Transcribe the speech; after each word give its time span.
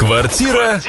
Квартира 0.00 0.80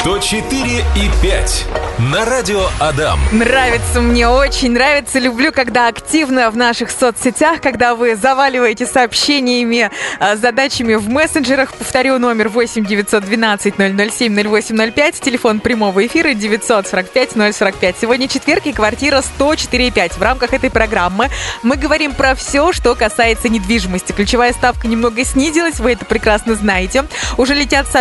104 0.00 0.84
и 0.96 1.22
5 1.22 1.66
на 2.10 2.24
радио 2.24 2.66
Адам. 2.80 3.20
Нравится 3.30 4.00
мне, 4.00 4.26
очень 4.26 4.72
нравится. 4.72 5.20
Люблю, 5.20 5.52
когда 5.52 5.86
активно 5.86 6.50
в 6.50 6.56
наших 6.56 6.90
соцсетях, 6.90 7.60
когда 7.60 7.94
вы 7.94 8.16
заваливаете 8.16 8.86
сообщениями, 8.86 9.90
а, 10.18 10.34
задачами 10.34 10.94
в 10.94 11.08
мессенджерах. 11.08 11.72
Повторю, 11.72 12.18
номер 12.18 12.48
8 12.48 12.84
912 12.84 13.74
007 13.76 14.34
0805, 14.34 15.20
телефон 15.20 15.60
прямого 15.60 16.04
эфира 16.04 16.34
945 16.34 17.36
045. 17.52 17.96
Сегодня 18.00 18.26
четверг 18.26 18.66
и 18.66 18.72
квартира 18.72 19.22
104,5. 19.38 20.18
В 20.18 20.22
рамках 20.22 20.52
этой 20.52 20.70
программы 20.70 21.28
мы 21.62 21.76
говорим 21.76 22.14
про 22.14 22.34
все, 22.34 22.72
что 22.72 22.96
касается 22.96 23.48
недвижимости. 23.48 24.10
Ключевая 24.10 24.52
ставка 24.52 24.88
немного 24.88 25.24
снизилась, 25.24 25.78
вы 25.78 25.92
это 25.92 26.04
прекрасно 26.04 26.56
знаете. 26.56 27.04
Уже 27.36 27.54
летят 27.54 27.86
сообщения, 27.86 27.99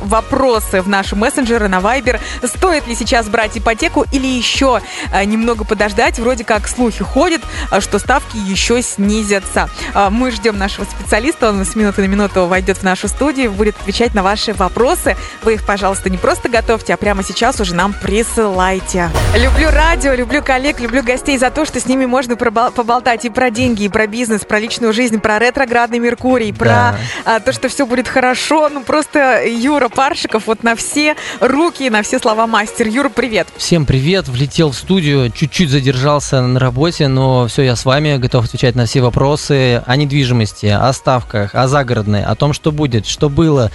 вопросы 0.00 0.82
в 0.82 0.88
наши 0.88 1.16
мессенджеры 1.16 1.68
на 1.68 1.76
Viber. 1.80 2.20
Стоит 2.44 2.86
ли 2.86 2.94
сейчас 2.94 3.28
брать 3.28 3.56
ипотеку 3.58 4.04
или 4.12 4.26
еще 4.26 4.80
а, 5.12 5.24
немного 5.24 5.64
подождать? 5.64 6.18
Вроде 6.18 6.44
как 6.44 6.68
слухи 6.68 7.02
ходят, 7.04 7.42
а, 7.70 7.80
что 7.80 7.98
ставки 7.98 8.36
еще 8.36 8.82
снизятся. 8.82 9.68
А, 9.94 10.10
Мы 10.10 10.30
ждем 10.30 10.58
нашего 10.58 10.84
специалиста, 10.84 11.48
он 11.48 11.64
с 11.64 11.74
минуты 11.74 12.02
на 12.02 12.06
минуту 12.06 12.46
войдет 12.46 12.78
в 12.78 12.82
нашу 12.82 13.08
студию, 13.08 13.50
будет 13.52 13.76
отвечать 13.80 14.14
на 14.14 14.22
ваши 14.22 14.52
вопросы. 14.52 15.16
Вы 15.42 15.54
их, 15.54 15.64
пожалуйста, 15.66 16.10
не 16.10 16.18
просто 16.18 16.48
готовьте, 16.48 16.94
а 16.94 16.96
прямо 16.96 17.22
сейчас 17.22 17.60
уже 17.60 17.74
нам 17.74 17.92
присылайте. 17.92 19.10
Люблю 19.36 19.70
радио, 19.70 20.12
люблю 20.14 20.42
коллег, 20.42 20.80
люблю 20.80 21.02
гостей 21.02 21.38
за 21.38 21.50
то, 21.50 21.64
что 21.64 21.80
с 21.80 21.86
ними 21.86 22.06
можно 22.06 22.36
поболтать 22.36 23.24
и 23.24 23.30
про 23.30 23.50
деньги, 23.50 23.84
и 23.84 23.88
про 23.88 24.06
бизнес, 24.06 24.42
про 24.44 24.58
личную 24.58 24.92
жизнь, 24.92 25.20
про 25.20 25.38
ретроградный 25.38 25.98
Меркурий, 25.98 26.52
про 26.52 26.96
Да. 27.24 27.40
то, 27.40 27.52
что 27.52 27.68
все 27.68 27.86
будет 27.86 28.08
хорошо. 28.08 28.68
Ну, 28.68 28.82
просто 28.82 29.21
Юра 29.44 29.88
Паршиков 29.88 30.46
вот 30.46 30.62
на 30.62 30.76
все 30.76 31.16
руки, 31.40 31.88
на 31.90 32.02
все 32.02 32.18
слова 32.18 32.46
мастер. 32.46 32.88
Юра, 32.88 33.08
привет. 33.08 33.48
Всем 33.56 33.86
привет, 33.86 34.28
влетел 34.28 34.70
в 34.70 34.76
студию, 34.76 35.30
чуть-чуть 35.30 35.70
задержался 35.70 36.40
на 36.42 36.58
работе, 36.58 37.08
но 37.08 37.46
все, 37.46 37.62
я 37.62 37.76
с 37.76 37.84
вами, 37.84 38.16
готов 38.16 38.44
отвечать 38.44 38.74
на 38.74 38.86
все 38.86 39.00
вопросы 39.00 39.82
о 39.86 39.96
недвижимости, 39.96 40.66
о 40.66 40.92
ставках, 40.92 41.54
о 41.54 41.68
загородной, 41.68 42.24
о 42.24 42.34
том, 42.34 42.52
что 42.52 42.72
будет, 42.72 43.06
что 43.06 43.28
было, 43.28 43.70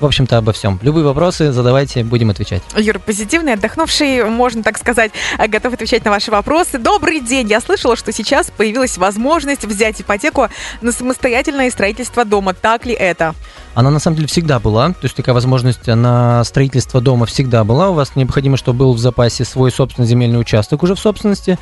в 0.00 0.04
общем-то, 0.04 0.38
обо 0.38 0.52
всем. 0.52 0.78
Любые 0.82 1.04
вопросы 1.04 1.52
задавайте, 1.52 2.04
будем 2.04 2.30
отвечать. 2.30 2.62
Юра 2.76 2.98
позитивный, 2.98 3.54
отдохнувший, 3.54 4.24
можно 4.24 4.62
так 4.62 4.78
сказать, 4.78 5.12
а, 5.38 5.48
готов 5.48 5.74
отвечать 5.74 6.04
на 6.04 6.10
ваши 6.10 6.30
вопросы. 6.30 6.78
Добрый 6.78 7.20
день. 7.20 7.48
Я 7.48 7.60
слышала, 7.60 7.96
что 7.96 8.12
сейчас 8.12 8.50
появилась 8.50 8.98
возможность 8.98 9.64
взять 9.64 10.00
ипотеку 10.00 10.48
на 10.82 10.92
самостоятельное 10.92 11.70
строительство 11.70 12.24
дома. 12.24 12.54
Так 12.54 12.86
ли 12.86 12.94
это? 12.94 13.34
Она 13.74 13.90
на 13.90 13.98
самом 13.98 14.16
деле 14.16 14.28
всегда 14.28 14.58
была, 14.58 14.88
то 14.88 15.04
есть 15.04 15.14
такая 15.14 15.34
возможность 15.34 15.86
на 15.86 16.42
строительство 16.44 17.00
дома 17.00 17.26
всегда 17.26 17.64
была. 17.64 17.90
У 17.90 17.94
вас 17.94 18.16
необходимо, 18.16 18.56
чтобы 18.56 18.80
был 18.80 18.92
в 18.94 18.98
запасе 18.98 19.44
свой 19.44 19.70
собственный 19.70 20.08
земельный 20.08 20.40
участок 20.40 20.82
уже 20.82 20.94
в 20.94 20.98
собственности. 20.98 21.58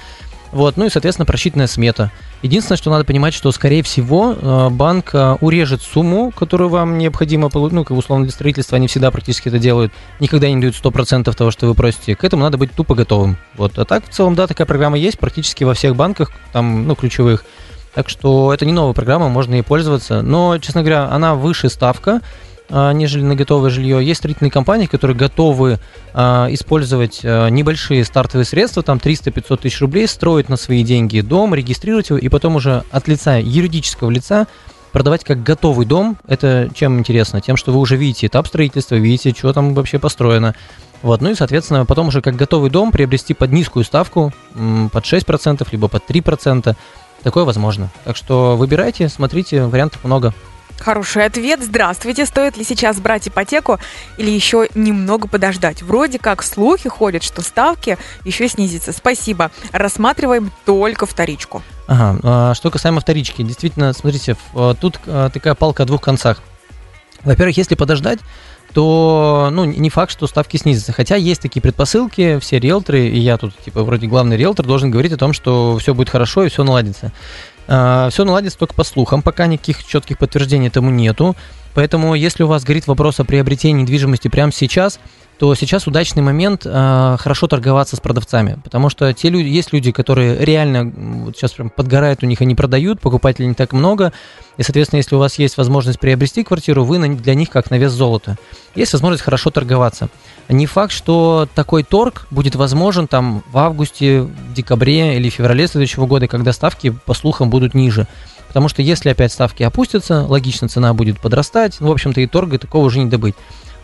Вот, 0.54 0.76
ну 0.76 0.86
и, 0.86 0.88
соответственно, 0.88 1.26
просчитанная 1.26 1.66
смета. 1.66 2.12
Единственное, 2.40 2.76
что 2.76 2.88
надо 2.88 3.04
понимать, 3.04 3.34
что, 3.34 3.50
скорее 3.50 3.82
всего, 3.82 4.36
э, 4.40 4.68
банк 4.70 5.10
э, 5.12 5.36
урежет 5.40 5.82
сумму, 5.82 6.30
которую 6.30 6.70
вам 6.70 6.96
необходимо 6.96 7.50
получить, 7.50 7.74
ну, 7.74 7.84
как 7.84 7.96
условно 7.96 8.24
для 8.24 8.32
строительства, 8.32 8.76
они 8.76 8.86
всегда 8.86 9.10
практически 9.10 9.48
это 9.48 9.58
делают, 9.58 9.92
никогда 10.20 10.48
не 10.48 10.60
дают 10.60 10.76
100% 10.76 11.34
того, 11.34 11.50
что 11.50 11.66
вы 11.66 11.74
просите. 11.74 12.14
К 12.14 12.22
этому 12.22 12.44
надо 12.44 12.56
быть 12.56 12.70
тупо 12.70 12.94
готовым. 12.94 13.36
Вот, 13.56 13.76
а 13.80 13.84
так, 13.84 14.08
в 14.08 14.10
целом, 14.10 14.36
да, 14.36 14.46
такая 14.46 14.64
программа 14.64 14.96
есть 14.96 15.18
практически 15.18 15.64
во 15.64 15.74
всех 15.74 15.96
банках, 15.96 16.30
там, 16.52 16.86
ну, 16.86 16.94
ключевых. 16.94 17.44
Так 17.92 18.08
что 18.08 18.54
это 18.54 18.64
не 18.64 18.72
новая 18.72 18.94
программа, 18.94 19.28
можно 19.28 19.54
ей 19.54 19.62
пользоваться. 19.62 20.22
Но, 20.22 20.58
честно 20.58 20.82
говоря, 20.82 21.08
она 21.10 21.34
выше 21.34 21.68
ставка, 21.68 22.20
нежели 22.70 23.22
на 23.22 23.34
готовое 23.34 23.70
жилье. 23.70 24.04
Есть 24.04 24.18
строительные 24.18 24.50
компании, 24.50 24.86
которые 24.86 25.16
готовы 25.16 25.78
а, 26.12 26.48
использовать 26.50 27.20
а, 27.22 27.48
небольшие 27.48 28.04
стартовые 28.04 28.46
средства, 28.46 28.82
там 28.82 28.98
300-500 28.98 29.56
тысяч 29.58 29.80
рублей, 29.80 30.06
строить 30.08 30.48
на 30.48 30.56
свои 30.56 30.82
деньги 30.82 31.20
дом, 31.20 31.54
регистрировать 31.54 32.10
его, 32.10 32.18
и 32.18 32.28
потом 32.28 32.56
уже 32.56 32.84
от 32.90 33.06
лица 33.08 33.36
юридического 33.36 34.10
лица 34.10 34.46
продавать 34.92 35.24
как 35.24 35.42
готовый 35.42 35.86
дом. 35.86 36.16
Это 36.26 36.70
чем 36.74 36.98
интересно? 36.98 37.40
Тем, 37.40 37.56
что 37.56 37.72
вы 37.72 37.80
уже 37.80 37.96
видите 37.96 38.28
этап 38.28 38.46
строительства, 38.46 38.94
видите, 38.94 39.34
что 39.36 39.52
там 39.52 39.74
вообще 39.74 39.98
построено. 39.98 40.54
Вот, 41.02 41.20
ну 41.20 41.30
и, 41.30 41.34
соответственно, 41.34 41.84
потом 41.84 42.08
уже 42.08 42.22
как 42.22 42.36
готовый 42.36 42.70
дом 42.70 42.92
приобрести 42.92 43.34
под 43.34 43.52
низкую 43.52 43.84
ставку, 43.84 44.32
под 44.54 45.04
6%, 45.04 45.66
либо 45.70 45.88
под 45.88 46.08
3%. 46.08 46.74
Такое 47.22 47.44
возможно. 47.44 47.90
Так 48.04 48.16
что 48.16 48.56
выбирайте, 48.56 49.08
смотрите, 49.08 49.64
вариантов 49.64 50.04
много. 50.04 50.32
Хороший 50.78 51.24
ответ. 51.24 51.60
Здравствуйте. 51.62 52.26
Стоит 52.26 52.56
ли 52.56 52.64
сейчас 52.64 52.98
брать 52.98 53.28
ипотеку 53.28 53.78
или 54.18 54.30
еще 54.30 54.68
немного 54.74 55.28
подождать? 55.28 55.82
Вроде 55.82 56.18
как 56.18 56.42
слухи 56.42 56.88
ходят, 56.88 57.22
что 57.22 57.42
ставки 57.42 57.98
еще 58.24 58.48
снизятся. 58.48 58.92
Спасибо. 58.92 59.50
Рассматриваем 59.72 60.52
только 60.64 61.06
вторичку. 61.06 61.62
Ага, 61.86 62.20
а, 62.22 62.54
что 62.54 62.70
касаемо 62.70 63.00
вторички, 63.00 63.42
действительно, 63.42 63.92
смотрите, 63.92 64.36
а, 64.54 64.74
тут 64.74 64.98
а, 65.06 65.28
такая 65.28 65.54
палка 65.54 65.82
о 65.82 65.86
двух 65.86 66.00
концах. 66.00 66.42
Во-первых, 67.24 67.56
если 67.56 67.74
подождать, 67.74 68.20
то 68.74 69.50
ну, 69.52 69.64
не 69.64 69.88
факт, 69.88 70.10
что 70.10 70.26
ставки 70.26 70.56
снизятся. 70.56 70.92
Хотя 70.92 71.14
есть 71.14 71.40
такие 71.40 71.62
предпосылки, 71.62 72.38
все 72.40 72.58
риэлторы, 72.58 73.06
и 73.06 73.18
я 73.18 73.38
тут, 73.38 73.56
типа, 73.58 73.84
вроде 73.84 74.08
главный 74.08 74.36
риэлтор, 74.36 74.66
должен 74.66 74.90
говорить 74.90 75.12
о 75.12 75.16
том, 75.16 75.32
что 75.32 75.78
все 75.78 75.94
будет 75.94 76.10
хорошо 76.10 76.44
и 76.44 76.48
все 76.48 76.64
наладится. 76.64 77.12
Все 77.66 78.24
наладится 78.24 78.58
только 78.58 78.74
по 78.74 78.84
слухам, 78.84 79.22
пока 79.22 79.46
никаких 79.46 79.84
четких 79.84 80.18
подтверждений 80.18 80.68
этому 80.68 80.90
нету. 80.90 81.34
Поэтому, 81.74 82.14
если 82.14 82.42
у 82.42 82.46
вас 82.46 82.64
горит 82.64 82.86
вопрос 82.86 83.20
о 83.20 83.24
приобретении 83.24 83.82
недвижимости 83.82 84.28
прямо 84.28 84.52
сейчас, 84.52 85.00
то 85.38 85.52
сейчас 85.56 85.88
удачный 85.88 86.22
момент 86.22 86.62
э, 86.64 87.16
хорошо 87.18 87.48
торговаться 87.48 87.96
с 87.96 88.00
продавцами, 88.00 88.56
потому 88.62 88.88
что 88.88 89.12
те 89.12 89.30
люди, 89.30 89.48
есть 89.48 89.72
люди, 89.72 89.90
которые 89.90 90.44
реально 90.44 90.92
вот 91.24 91.36
сейчас 91.36 91.52
прям 91.52 91.70
подгорают 91.70 92.22
у 92.22 92.26
них, 92.26 92.40
они 92.40 92.54
продают, 92.54 93.00
покупателей 93.00 93.48
не 93.48 93.54
так 93.54 93.72
много, 93.72 94.12
и, 94.58 94.62
соответственно, 94.62 94.98
если 94.98 95.16
у 95.16 95.18
вас 95.18 95.36
есть 95.40 95.56
возможность 95.56 95.98
приобрести 95.98 96.44
квартиру, 96.44 96.84
вы 96.84 96.98
на- 96.98 97.16
для 97.16 97.34
них 97.34 97.50
как 97.50 97.70
на 97.72 97.78
вес 97.78 97.90
золота. 97.90 98.36
Есть 98.76 98.92
возможность 98.92 99.24
хорошо 99.24 99.50
торговаться. 99.50 100.08
Не 100.48 100.66
факт, 100.66 100.92
что 100.92 101.48
такой 101.52 101.82
торг 101.82 102.28
будет 102.30 102.54
возможен 102.54 103.08
там 103.08 103.42
в 103.50 103.58
августе, 103.58 104.22
в 104.22 104.52
декабре 104.54 105.16
или 105.16 105.30
феврале 105.30 105.66
следующего 105.66 106.06
года, 106.06 106.28
когда 106.28 106.52
ставки, 106.52 106.90
по 106.90 107.14
слухам, 107.14 107.50
будут 107.50 107.74
ниже. 107.74 108.06
Потому 108.54 108.68
что 108.68 108.82
если 108.82 109.08
опять 109.08 109.32
ставки 109.32 109.64
опустятся, 109.64 110.22
логично 110.22 110.68
цена 110.68 110.94
будет 110.94 111.18
подрастать, 111.18 111.78
ну, 111.80 111.88
в 111.88 111.90
общем-то, 111.90 112.20
и 112.20 112.28
торга 112.28 112.56
такого 112.56 112.84
уже 112.84 113.00
не 113.00 113.06
добыть. 113.06 113.34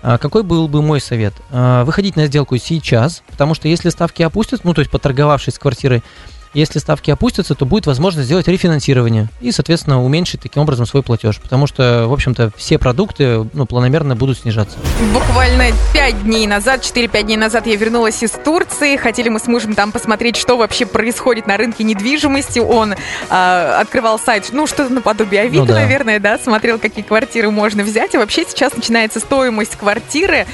А 0.01 0.17
Какой 0.17 0.45
был 0.45 0.69
бы 0.69 0.81
мой 0.81 1.01
совет? 1.01 1.35
А, 1.51 1.85
Выходить 1.85 2.15
на 2.15 2.27
сделку 2.27 2.57
сейчас, 2.57 3.25
потому 3.29 3.55
что 3.55 3.67
если 3.67 3.89
ставки 3.89 4.23
опустятся, 4.23 4.65
ну 4.65 4.73
то 4.73 4.79
есть 4.79 4.93
поторговавшись 4.93 5.55
с 5.55 5.59
квартирой, 5.59 6.05
если 6.53 6.79
ставки 6.79 7.11
опустятся, 7.11 7.55
то 7.55 7.65
будет 7.65 7.87
возможность 7.87 8.27
сделать 8.27 8.49
рефинансирование 8.49 9.29
и, 9.41 9.53
соответственно, 9.53 10.03
уменьшить 10.03 10.41
таким 10.41 10.63
образом 10.63 10.87
свой 10.87 11.03
платеж, 11.03 11.39
потому 11.39 11.67
что, 11.67 12.07
в 12.09 12.13
общем-то, 12.13 12.51
все 12.57 12.79
продукты 12.79 13.49
ну, 13.53 13.67
планомерно 13.67 14.17
будут 14.17 14.39
снижаться. 14.39 14.77
Буквально 15.13 15.67
5 15.93 16.25
дней 16.25 16.47
назад, 16.47 16.83
4-5 16.83 17.23
дней 17.23 17.37
назад 17.37 17.67
я 17.67 17.77
вернулась 17.77 18.23
из 18.23 18.31
Турции. 18.33 18.97
Хотели 18.97 19.29
мы 19.29 19.39
с 19.39 19.47
мужем 19.47 19.75
там 19.75 19.93
посмотреть, 19.93 20.37
что 20.37 20.57
вообще 20.57 20.87
происходит 20.87 21.47
на 21.47 21.57
рынке 21.57 21.85
недвижимости. 21.85 22.59
Он 22.59 22.95
а, 23.29 23.81
открывал 23.81 24.19
сайт, 24.19 24.49
ну, 24.53 24.67
что-то 24.67 24.93
наподобие 24.93 25.43
Авито, 25.43 25.61
Ну 25.61 25.67
да. 25.67 25.75
наверное, 25.75 26.19
да, 26.19 26.39
смотрел, 26.39 26.79
какие 26.79 27.05
квартиры 27.05 27.51
можно 27.51 27.85
взять. 27.85 28.15
И 28.15 28.19
вообще 28.19 28.45
сейчас 28.49 28.75
начинается 28.75 29.21
стоимость 29.21 29.77
квартиры, 29.77 30.47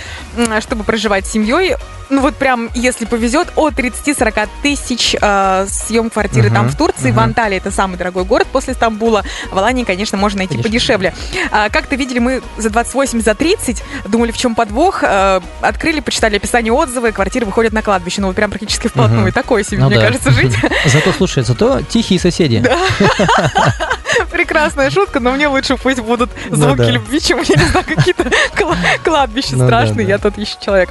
чтобы 0.60 0.84
проживать 0.84 1.26
с 1.26 1.30
семьей. 1.30 1.76
Ну, 2.08 2.20
вот 2.20 2.36
прям, 2.36 2.70
если 2.74 3.04
повезет, 3.04 3.48
от 3.56 3.74
30-40 3.74 4.48
тысяч 4.62 5.16
а, 5.20 5.66
съем 5.68 6.08
квартиры 6.10 6.50
там 6.50 6.66
Мгм, 6.66 6.68
в 6.72 6.76
Турции. 6.76 7.10
В 7.10 7.14
мгм. 7.14 7.20
Анталии 7.24 7.56
это 7.56 7.70
самый 7.70 7.96
дорогой 7.96 8.24
город 8.24 8.46
после 8.52 8.74
Стамбула. 8.74 9.24
В 9.50 9.58
Алании, 9.58 9.82
конечно, 9.84 10.16
можно 10.16 10.38
найти 10.38 10.52
Конечно. 10.54 10.70
подешевле. 10.70 11.14
А, 11.50 11.68
Как-то 11.68 11.96
видели 11.96 12.18
мы 12.20 12.42
за 12.58 12.70
28, 12.70 13.20
за 13.22 13.34
30, 13.34 13.82
думали, 14.06 14.30
в 14.30 14.38
чем 14.38 14.54
подвох. 14.54 15.00
А, 15.02 15.42
Открыли, 15.60 16.00
почитали 16.00 16.36
описание 16.36 16.72
отзывы, 16.72 17.10
квартиры 17.12 17.44
выходят 17.46 17.72
на 17.72 17.82
кладбище. 17.82 18.20
Ну, 18.20 18.28
вот 18.28 18.36
прям 18.36 18.50
практически 18.50 18.86
вплотную. 18.88 19.22
Мгм. 19.22 19.32
Такое 19.32 19.64
себе, 19.64 19.78
Ну 19.82 19.88
мне 19.88 19.96
да. 19.98 20.06
кажется, 20.06 20.30
жить. 20.32 20.54
Зато, 20.86 21.12
слушай, 21.12 21.42
зато 21.42 21.82
тихие 21.82 22.20
соседи. 22.20 22.64
Прекрасная 24.30 24.90
шутка, 24.90 25.20
но 25.20 25.32
мне 25.32 25.48
лучше 25.48 25.76
пусть 25.76 26.00
будут 26.00 26.30
Ну 26.50 26.56
звуки 26.56 26.90
любви, 26.90 27.20
чем, 27.20 27.38
я 27.42 27.56
не 27.56 27.68
знаю, 27.68 27.84
какие-то 27.86 28.24
кла- 28.54 28.76
кладбища 29.04 29.56
Ну 29.56 29.66
страшные. 29.66 30.06
Я 30.06 30.18
тут 30.18 30.38
еще 30.38 30.54
человек 30.64 30.90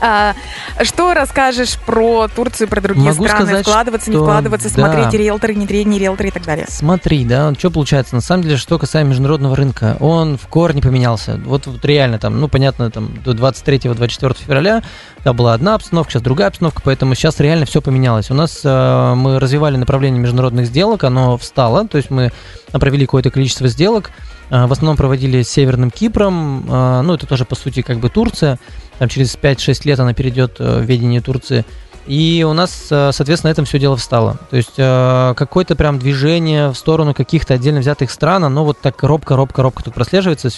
А, 0.00 0.34
что 0.82 1.14
расскажешь 1.14 1.78
про 1.78 2.28
Турцию, 2.28 2.68
про 2.68 2.80
другие 2.80 3.10
Могу 3.10 3.24
страны? 3.24 3.46
сказать, 3.46 3.66
вкладываться, 3.66 4.10
не 4.10 4.16
что 4.16 4.24
вкладываться, 4.24 4.68
да. 4.68 4.74
смотреть 4.74 5.14
риэлторы, 5.14 5.54
не, 5.54 5.66
не 5.84 5.98
риэлторы 5.98 6.28
и 6.28 6.32
так 6.32 6.44
далее. 6.44 6.66
Смотри, 6.68 7.24
да, 7.24 7.52
что 7.54 7.70
получается, 7.70 8.14
на 8.14 8.20
самом 8.20 8.42
деле, 8.44 8.56
что 8.56 8.78
касаемо 8.78 9.10
международного 9.10 9.56
рынка, 9.56 9.96
он 10.00 10.36
в 10.36 10.46
корне 10.48 10.82
поменялся. 10.82 11.40
Вот, 11.44 11.66
вот 11.66 11.84
реально 11.84 12.18
там, 12.18 12.40
ну, 12.40 12.48
понятно, 12.48 12.90
там 12.90 13.10
до 13.22 13.32
23-24 13.32 14.36
февраля 14.38 14.82
да, 15.24 15.32
была 15.32 15.54
одна 15.54 15.74
обстановка, 15.74 16.12
сейчас 16.12 16.22
другая 16.22 16.48
обстановка, 16.48 16.82
поэтому 16.84 17.14
сейчас 17.14 17.40
реально 17.40 17.66
все 17.66 17.80
поменялось. 17.80 18.30
У 18.30 18.34
нас 18.34 18.60
э, 18.62 19.14
мы 19.16 19.40
развивали 19.40 19.76
направление 19.76 20.20
международных 20.20 20.66
сделок, 20.66 21.04
оно 21.04 21.36
встало, 21.36 21.88
то 21.88 21.96
есть 21.96 22.10
мы 22.10 22.32
провели 22.72 23.06
какое-то 23.06 23.30
количество 23.30 23.68
сделок, 23.68 24.10
э, 24.50 24.66
в 24.66 24.72
основном 24.72 24.96
проводили 24.96 25.42
с 25.42 25.50
Северным 25.50 25.90
Кипром, 25.90 26.64
э, 26.68 27.00
ну, 27.02 27.14
это 27.14 27.26
тоже, 27.26 27.44
по 27.44 27.54
сути, 27.54 27.82
как 27.82 27.98
бы 27.98 28.08
Турция, 28.08 28.58
там 28.98 29.08
через 29.08 29.36
5-6 29.36 29.82
лет 29.84 30.00
она 30.00 30.14
перейдет 30.14 30.56
э, 30.58 30.80
в 30.80 30.82
ведение 30.82 31.20
Турции. 31.20 31.64
И 32.06 32.46
у 32.48 32.52
нас, 32.52 32.86
э, 32.90 33.10
соответственно, 33.12 33.50
на 33.50 33.52
этом 33.52 33.64
все 33.64 33.78
дело 33.78 33.96
встало. 33.96 34.38
То 34.50 34.56
есть 34.56 34.74
э, 34.76 35.34
какое-то 35.36 35.74
прям 35.74 35.98
движение 35.98 36.70
в 36.70 36.74
сторону 36.74 37.14
каких-то 37.14 37.54
отдельно 37.54 37.80
взятых 37.80 38.10
стран, 38.10 38.44
оно 38.44 38.64
вот 38.64 38.80
так 38.80 39.02
робко-робко-робко 39.02 39.82
тут 39.82 39.94
прослеживается, 39.94 40.48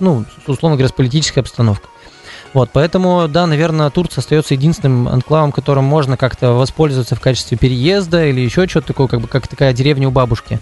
ну, 0.00 0.24
условно 0.46 0.76
говоря, 0.76 0.88
с 0.88 0.92
политической 0.92 1.40
обстановкой. 1.40 1.90
Вот, 2.54 2.70
поэтому, 2.72 3.28
да, 3.28 3.46
наверное, 3.46 3.90
Турция 3.90 4.22
остается 4.22 4.54
единственным 4.54 5.08
анклавом, 5.08 5.52
которым 5.52 5.84
можно 5.84 6.16
как-то 6.16 6.52
воспользоваться 6.52 7.14
в 7.14 7.20
качестве 7.20 7.58
переезда 7.58 8.24
или 8.24 8.40
еще 8.40 8.66
что-то 8.66 8.88
такое, 8.88 9.08
как 9.08 9.20
бы 9.20 9.28
как 9.28 9.46
такая 9.46 9.74
деревня 9.74 10.08
у 10.08 10.10
бабушки. 10.10 10.58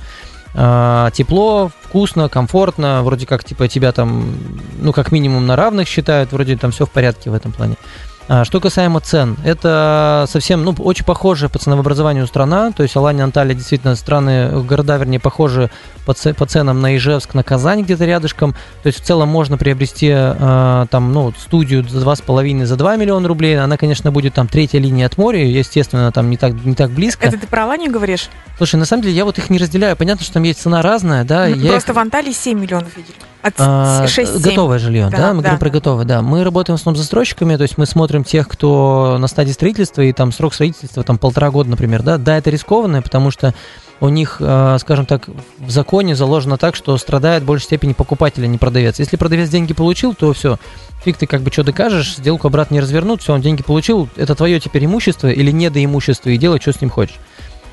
А, 0.56 1.10
тепло, 1.10 1.70
вкусно, 1.82 2.28
комфортно, 2.28 3.02
вроде 3.02 3.26
как 3.26 3.44
типа 3.44 3.66
тебя 3.66 3.90
там, 3.92 4.34
ну 4.80 4.92
как 4.92 5.10
минимум 5.10 5.46
на 5.46 5.56
равных 5.56 5.88
считают, 5.88 6.32
вроде 6.32 6.56
там 6.56 6.70
все 6.70 6.86
в 6.86 6.90
порядке 6.90 7.30
в 7.30 7.34
этом 7.34 7.52
плане. 7.52 7.76
А, 8.26 8.44
Что 8.46 8.58
касаемо 8.58 9.00
цен, 9.00 9.36
это 9.44 10.24
совсем, 10.30 10.64
ну, 10.64 10.74
очень 10.78 11.04
похожая 11.04 11.50
по 11.50 11.58
ценообразованию 11.58 12.26
страна, 12.26 12.72
то 12.72 12.82
есть 12.82 12.96
Алания, 12.96 13.22
Анталия 13.22 13.54
действительно 13.54 13.94
страны, 13.96 14.62
города, 14.62 14.96
вернее, 14.96 15.20
похожи 15.20 15.70
по, 16.06 16.14
по 16.14 16.46
ценам 16.46 16.80
на 16.80 16.96
Ижевск, 16.96 17.34
на 17.34 17.42
Казань 17.42 17.82
где-то 17.82 18.06
рядышком, 18.06 18.52
то 18.82 18.86
есть 18.86 18.98
в 19.00 19.04
целом 19.04 19.28
можно 19.28 19.58
приобрести 19.58 20.10
а, 20.14 20.86
там, 20.86 21.12
ну, 21.12 21.34
студию 21.38 21.86
за 21.86 21.98
2,5, 21.98 22.64
за 22.64 22.76
2 22.76 22.96
миллиона 22.96 23.28
рублей, 23.28 23.60
она, 23.60 23.76
конечно, 23.76 24.10
будет 24.10 24.32
там 24.32 24.48
третья 24.48 24.78
линия 24.78 25.04
от 25.04 25.18
моря, 25.18 25.46
естественно, 25.46 26.10
там 26.10 26.30
не 26.30 26.38
так, 26.38 26.54
не 26.64 26.74
так 26.74 26.92
близко. 26.92 27.26
Это 27.26 27.36
ты 27.36 27.46
про 27.46 27.64
Аланию 27.64 27.92
говоришь? 27.92 28.30
Слушай, 28.56 28.76
на 28.76 28.86
самом 28.86 29.02
деле 29.02 29.14
я 29.16 29.26
вот 29.26 29.36
их 29.36 29.50
не 29.50 29.58
разделяю, 29.58 29.96
понятно, 29.96 30.24
что 30.24 30.32
там 30.32 30.44
есть 30.44 30.62
цена 30.62 30.80
разная, 30.80 31.24
да, 31.24 31.46
Ну, 31.46 31.56
я 31.56 31.72
Просто 31.72 31.92
их- 31.92 31.96
в 31.96 32.00
Анталии 32.00 32.32
7 32.32 32.58
миллионов 32.58 32.96
видели. 32.96 33.16
От 33.44 33.54
а, 33.58 34.06
6 34.06 34.40
готовое 34.40 34.78
жилье, 34.78 35.10
да, 35.10 35.18
Да, 35.18 35.34
мы 35.34 35.42
да, 35.42 35.48
говорим 35.48 35.58
про 35.58 35.68
готовое, 35.68 36.06
да. 36.06 36.22
Мы 36.22 36.44
работаем 36.44 36.78
в 36.78 36.80
основном 36.80 36.96
с 36.96 37.00
застройщиками, 37.00 37.56
то 37.56 37.62
есть 37.62 37.76
мы 37.76 37.84
смотрим 37.84 38.24
тех, 38.24 38.48
кто 38.48 39.18
на 39.18 39.26
стадии 39.26 39.52
строительства, 39.52 40.00
и 40.00 40.14
там 40.14 40.32
срок 40.32 40.54
строительства 40.54 41.02
там 41.02 41.18
полтора 41.18 41.50
года, 41.50 41.68
например, 41.68 42.02
да. 42.02 42.16
Да, 42.16 42.38
это 42.38 42.48
рискованно, 42.48 43.02
потому 43.02 43.30
что 43.30 43.52
у 44.00 44.08
них, 44.08 44.38
э, 44.40 44.78
скажем 44.80 45.04
так, 45.04 45.28
в 45.58 45.70
законе 45.70 46.16
заложено 46.16 46.56
так, 46.56 46.74
что 46.74 46.96
страдает 46.96 47.42
в 47.42 47.46
большей 47.46 47.64
степени 47.64 47.92
покупатель, 47.92 48.44
а 48.44 48.46
не 48.46 48.56
продавец. 48.56 48.98
Если 48.98 49.18
продавец 49.18 49.50
деньги 49.50 49.74
получил, 49.74 50.14
то 50.14 50.32
все, 50.32 50.58
фиг 51.04 51.18
ты 51.18 51.26
как 51.26 51.42
бы 51.42 51.52
что 51.52 51.64
докажешь, 51.64 52.16
сделку 52.16 52.46
обратно 52.46 52.74
не 52.74 52.80
развернут, 52.80 53.20
все, 53.20 53.34
он 53.34 53.42
деньги 53.42 53.62
получил, 53.62 54.08
это 54.16 54.34
твое 54.34 54.58
теперь 54.58 54.86
имущество 54.86 55.28
или 55.28 55.50
недоимущество, 55.50 56.30
и 56.30 56.38
делай, 56.38 56.62
что 56.62 56.72
с 56.72 56.80
ним 56.80 56.88
хочешь. 56.88 57.18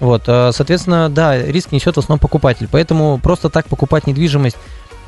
Вот, 0.01 0.23
э, 0.27 0.51
соответственно, 0.51 1.09
да, 1.09 1.41
риск 1.41 1.71
несет 1.71 1.95
в 1.95 1.99
основном 1.99 2.19
покупатель. 2.19 2.67
Поэтому 2.69 3.19
просто 3.19 3.49
так 3.49 3.67
покупать 3.67 4.07
недвижимость, 4.07 4.57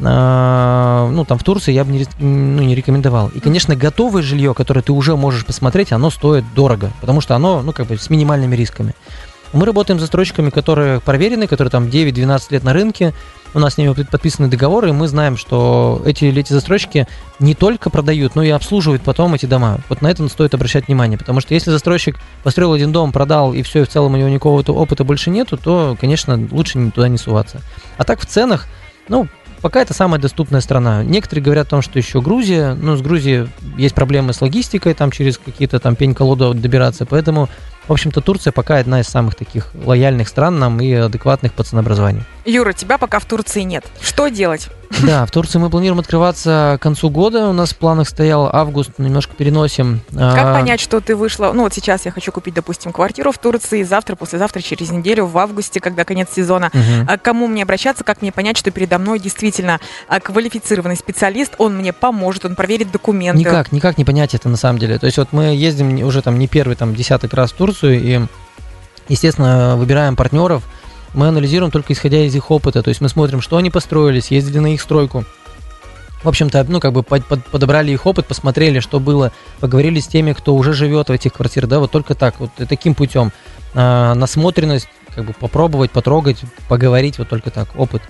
ну, 0.04 1.26
там, 1.26 1.38
в 1.38 1.44
Турции 1.44 1.72
я 1.72 1.86
бы 1.86 1.92
не, 1.92 2.06
ну, 2.20 2.62
не 2.62 2.76
рекомендовал. 2.76 3.30
И, 3.30 3.40
конечно, 3.40 3.76
готовое 3.76 4.22
жилье, 4.22 4.54
которое 4.54 4.82
ты 4.82 4.92
уже 4.92 5.16
можешь 5.16 5.46
посмотреть, 5.46 5.92
оно 5.92 6.10
стоит 6.10 6.44
дорого, 6.54 6.92
потому 7.02 7.22
что 7.22 7.36
оно, 7.36 7.62
ну, 7.62 7.72
как 7.72 7.88
бы 7.88 7.98
с 7.98 8.10
минимальными 8.10 8.56
рисками. 8.56 8.94
Мы 9.54 9.66
работаем 9.68 10.00
с 10.00 10.02
застройщиками, 10.02 10.50
которые 10.50 11.00
проверены, 11.00 11.46
которые 11.46 11.70
там 11.72 11.86
9-12 11.86 12.42
лет 12.50 12.64
на 12.64 12.74
рынке, 12.74 13.14
у 13.54 13.60
нас 13.60 13.76
с 13.76 13.78
ними 13.78 13.94
под- 13.94 14.10
подписаны 14.10 14.48
договоры, 14.48 14.90
и 14.90 14.92
мы 14.92 15.08
знаем, 15.08 15.38
что 15.38 16.02
эти, 16.06 16.26
эти 16.26 16.52
застройщики 16.52 17.08
не 17.40 17.54
только 17.54 17.92
продают, 17.92 18.34
но 18.36 18.42
и 18.42 18.50
обслуживают 18.50 19.04
потом 19.04 19.36
эти 19.36 19.46
дома. 19.46 19.80
Вот 19.90 20.02
на 20.02 20.10
это 20.10 20.28
стоит 20.28 20.56
обращать 20.56 20.88
внимание, 20.88 21.20
потому 21.20 21.40
что 21.40 21.54
если 21.54 21.70
застройщик 21.70 22.18
построил 22.44 22.74
один 22.74 22.92
дом, 22.92 23.12
продал, 23.12 23.54
и 23.54 23.62
все, 23.62 23.82
и 23.82 23.86
в 23.86 23.90
целом 23.90 24.16
у 24.16 24.18
него 24.18 24.30
никакого 24.30 24.64
опыта 24.72 25.04
больше 25.04 25.30
нету, 25.30 25.58
то, 25.58 25.96
конечно, 26.02 26.48
лучше 26.52 26.90
туда 26.90 27.08
не 27.08 27.20
суваться. 27.20 27.62
А 27.98 28.04
так 28.06 28.20
в 28.20 28.26
ценах, 28.26 28.66
ну, 29.08 29.28
пока 29.64 29.82
это 29.82 29.94
самая 29.94 30.20
доступная 30.20 30.60
страна. 30.60 31.04
Некоторые 31.04 31.44
говорят 31.44 31.68
о 31.68 31.70
том, 31.72 31.82
что 31.82 31.98
еще 31.98 32.22
Грузия, 32.22 32.74
ну, 32.74 32.98
с 32.98 33.02
Грузией 33.02 33.48
есть 33.78 33.96
проблемы 33.96 34.34
с 34.34 34.42
логистикой, 34.42 34.94
там 34.94 35.10
через 35.10 35.38
какие-то 35.38 35.80
там 35.80 35.96
пень-колоду 35.96 36.54
добираться, 36.54 37.06
поэтому, 37.06 37.48
в 37.88 37.94
общем-то, 37.94 38.20
Турция 38.20 38.52
пока 38.52 38.78
одна 38.78 39.00
из 39.00 39.08
самых 39.08 39.36
таких 39.36 39.72
лояльных 39.74 40.28
стран 40.28 40.60
нам 40.60 40.82
и 40.82 40.92
адекватных 40.92 41.54
по 41.54 41.64
ценообразованию. 41.64 42.26
Юра, 42.46 42.74
тебя 42.74 42.98
пока 42.98 43.20
в 43.20 43.26
Турции 43.26 43.62
нет. 43.62 43.86
Что 44.02 44.28
делать? 44.28 44.70
Да, 45.02 45.26
в 45.26 45.32
Турции 45.32 45.60
мы 45.60 45.70
планируем 45.70 46.00
открываться 46.00 46.78
к 46.80 46.84
концу 46.84 47.10
года. 47.10 47.50
У 47.50 47.54
нас 47.54 47.72
в 47.72 47.78
планах 47.78 48.08
стоял 48.08 48.50
август, 48.52 48.92
немножко 48.98 49.34
переносим. 49.36 50.02
Как 50.12 50.38
А, 50.38 50.54
понять, 50.54 50.80
что 50.80 51.02
ты 51.02 51.16
вышла? 51.16 51.52
Ну, 51.54 51.64
вот 51.64 51.74
сейчас 51.74 52.06
я 52.06 52.12
хочу 52.12 52.32
купить, 52.32 52.54
допустим, 52.54 52.92
квартиру 52.92 53.32
в 53.32 53.38
Турции, 53.38 53.84
завтра, 53.84 54.16
послезавтра, 54.16 54.62
через 54.62 54.92
неделю, 54.92 55.26
в 55.26 55.38
августе, 55.38 55.80
когда 55.80 56.04
конец 56.06 56.30
сезона. 56.36 56.72
А 57.08 57.18
к 57.18 57.22
кому 57.22 57.48
мне 57.48 57.64
обращаться, 57.64 58.04
как 58.04 58.22
мне 58.22 58.32
понять, 58.32 58.58
что 58.58 58.72
передо 58.72 58.98
мной 59.00 59.20
действительно 59.20 59.80
а, 60.08 60.20
квалифицированный 60.20 60.96
специалист, 60.96 61.54
он 61.58 61.78
мне 61.78 61.94
поможет, 61.94 62.46
он 62.46 62.56
проверит 62.56 62.92
документы. 62.92 63.40
Никак, 63.40 63.72
никак 63.72 63.98
не 63.98 64.06
понять 64.06 64.34
это 64.36 64.50
на 64.50 64.58
самом 64.58 64.80
деле. 64.80 65.00
То 65.00 65.06
есть 65.06 65.18
вот 65.18 65.30
мы 65.32 65.56
ездим 65.56 66.04
уже 66.06 66.22
там 66.22 66.40
не 66.40 66.48
первый, 66.48 66.76
там 66.76 66.96
десяток 66.96 67.34
раз 67.34 67.52
в 67.52 67.56
Турцию 67.56 68.02
и, 68.02 68.22
естественно, 69.10 69.76
выбираем 69.76 70.16
партнеров. 70.16 70.64
Мы 71.14 71.28
анализируем 71.28 71.72
только 71.72 71.94
исходя 71.94 72.20
из 72.20 72.36
их 72.36 72.50
опыта. 72.52 72.82
То 72.82 72.90
есть 72.90 73.02
мы 73.02 73.10
смотрим, 73.10 73.42
что 73.42 73.58
они 73.58 73.70
построили, 73.70 74.20
съездили 74.20 74.60
на 74.60 74.74
их 74.74 74.82
стройку. 74.82 75.26
В 76.24 76.30
общем-то, 76.30 76.66
ну, 76.70 76.80
как 76.80 76.94
бы 76.94 77.04
под- 77.04 77.26
под- 77.26 77.46
подобрали 77.46 77.92
их 77.92 78.06
опыт, 78.06 78.26
посмотрели, 78.26 78.80
что 78.80 79.00
было, 79.02 79.34
поговорили 79.60 80.00
с 80.00 80.08
теми, 80.08 80.32
кто 80.32 80.56
уже 80.56 80.74
живет 80.74 81.10
в 81.10 81.12
этих 81.12 81.34
квартирах, 81.34 81.70
да, 81.70 81.80
вот 81.80 81.92
только 81.92 82.16
так, 82.16 82.40
вот 82.40 82.50
и 82.60 82.66
таким 82.66 82.96
путем. 82.96 83.34
А, 83.74 84.14
насмотренность, 84.14 84.88
как 85.14 85.26
бы 85.26 85.34
попробовать, 85.34 85.92
потрогать, 85.92 86.38
поговорить, 86.70 87.18
вот 87.18 87.28
только 87.28 87.52
так, 87.52 87.68
опыт. 87.76 88.02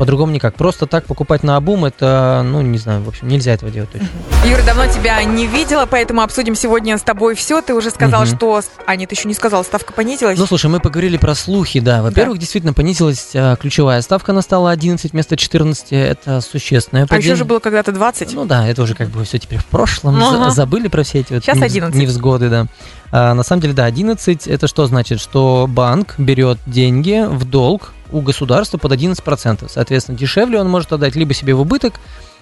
По-другому 0.00 0.32
никак. 0.32 0.54
Просто 0.54 0.86
так 0.86 1.04
покупать 1.04 1.42
на 1.42 1.56
обум, 1.56 1.84
это, 1.84 2.40
ну, 2.42 2.62
не 2.62 2.78
знаю, 2.78 3.02
в 3.02 3.08
общем, 3.08 3.28
нельзя 3.28 3.52
этого 3.52 3.70
делать 3.70 3.90
точно. 3.92 4.08
Юра, 4.46 4.62
давно 4.62 4.86
тебя 4.86 5.22
не 5.24 5.46
видела, 5.46 5.84
поэтому 5.84 6.22
обсудим 6.22 6.54
сегодня 6.54 6.96
с 6.96 7.02
тобой 7.02 7.34
все. 7.34 7.60
Ты 7.60 7.74
уже 7.74 7.90
сказал, 7.90 8.24
что... 8.24 8.62
А, 8.86 8.96
нет, 8.96 9.12
еще 9.12 9.28
не 9.28 9.34
сказал, 9.34 9.62
ставка 9.62 9.92
понизилась. 9.92 10.38
Ну, 10.38 10.46
слушай, 10.46 10.70
мы 10.70 10.80
поговорили 10.80 11.18
про 11.18 11.34
слухи, 11.34 11.80
да. 11.80 12.00
Во-первых, 12.00 12.38
действительно 12.38 12.72
понизилась 12.72 13.32
а, 13.34 13.56
ключевая 13.56 14.00
ставка, 14.00 14.32
она 14.32 14.40
стала 14.40 14.70
11 14.70 15.12
вместо 15.12 15.36
14, 15.36 15.88
это 15.90 16.40
существенное 16.40 17.06
а 17.10 17.16
еще 17.18 17.34
же 17.34 17.44
было 17.44 17.58
когда-то 17.58 17.92
20. 17.92 18.32
Ну 18.32 18.46
да, 18.46 18.66
это 18.66 18.80
уже 18.82 18.94
как 18.94 19.10
бы 19.10 19.22
все 19.26 19.38
теперь 19.38 19.58
в 19.58 19.66
прошлом, 19.66 20.16
Ага. 20.16 20.44
за- 20.46 20.50
забыли 20.52 20.88
про 20.88 21.02
все 21.02 21.18
эти 21.18 21.34
вот 21.34 21.46
невз- 21.46 21.62
11. 21.62 21.94
невзгоды, 22.00 22.48
да. 22.48 22.66
А, 23.12 23.34
на 23.34 23.42
самом 23.42 23.60
деле, 23.60 23.74
да, 23.74 23.84
11, 23.84 24.46
это 24.46 24.66
что 24.66 24.86
значит? 24.86 25.20
Что 25.20 25.66
банк 25.68 26.14
берет 26.16 26.56
деньги 26.64 27.22
в 27.28 27.44
долг 27.44 27.92
у 28.12 28.20
государства 28.20 28.78
под 28.78 28.92
11%. 28.92 29.68
Соответственно, 29.68 30.18
дешевле 30.18 30.60
он 30.60 30.68
может 30.68 30.92
отдать 30.92 31.16
либо 31.16 31.34
себе 31.34 31.54
в 31.54 31.60
убыток, 31.60 31.94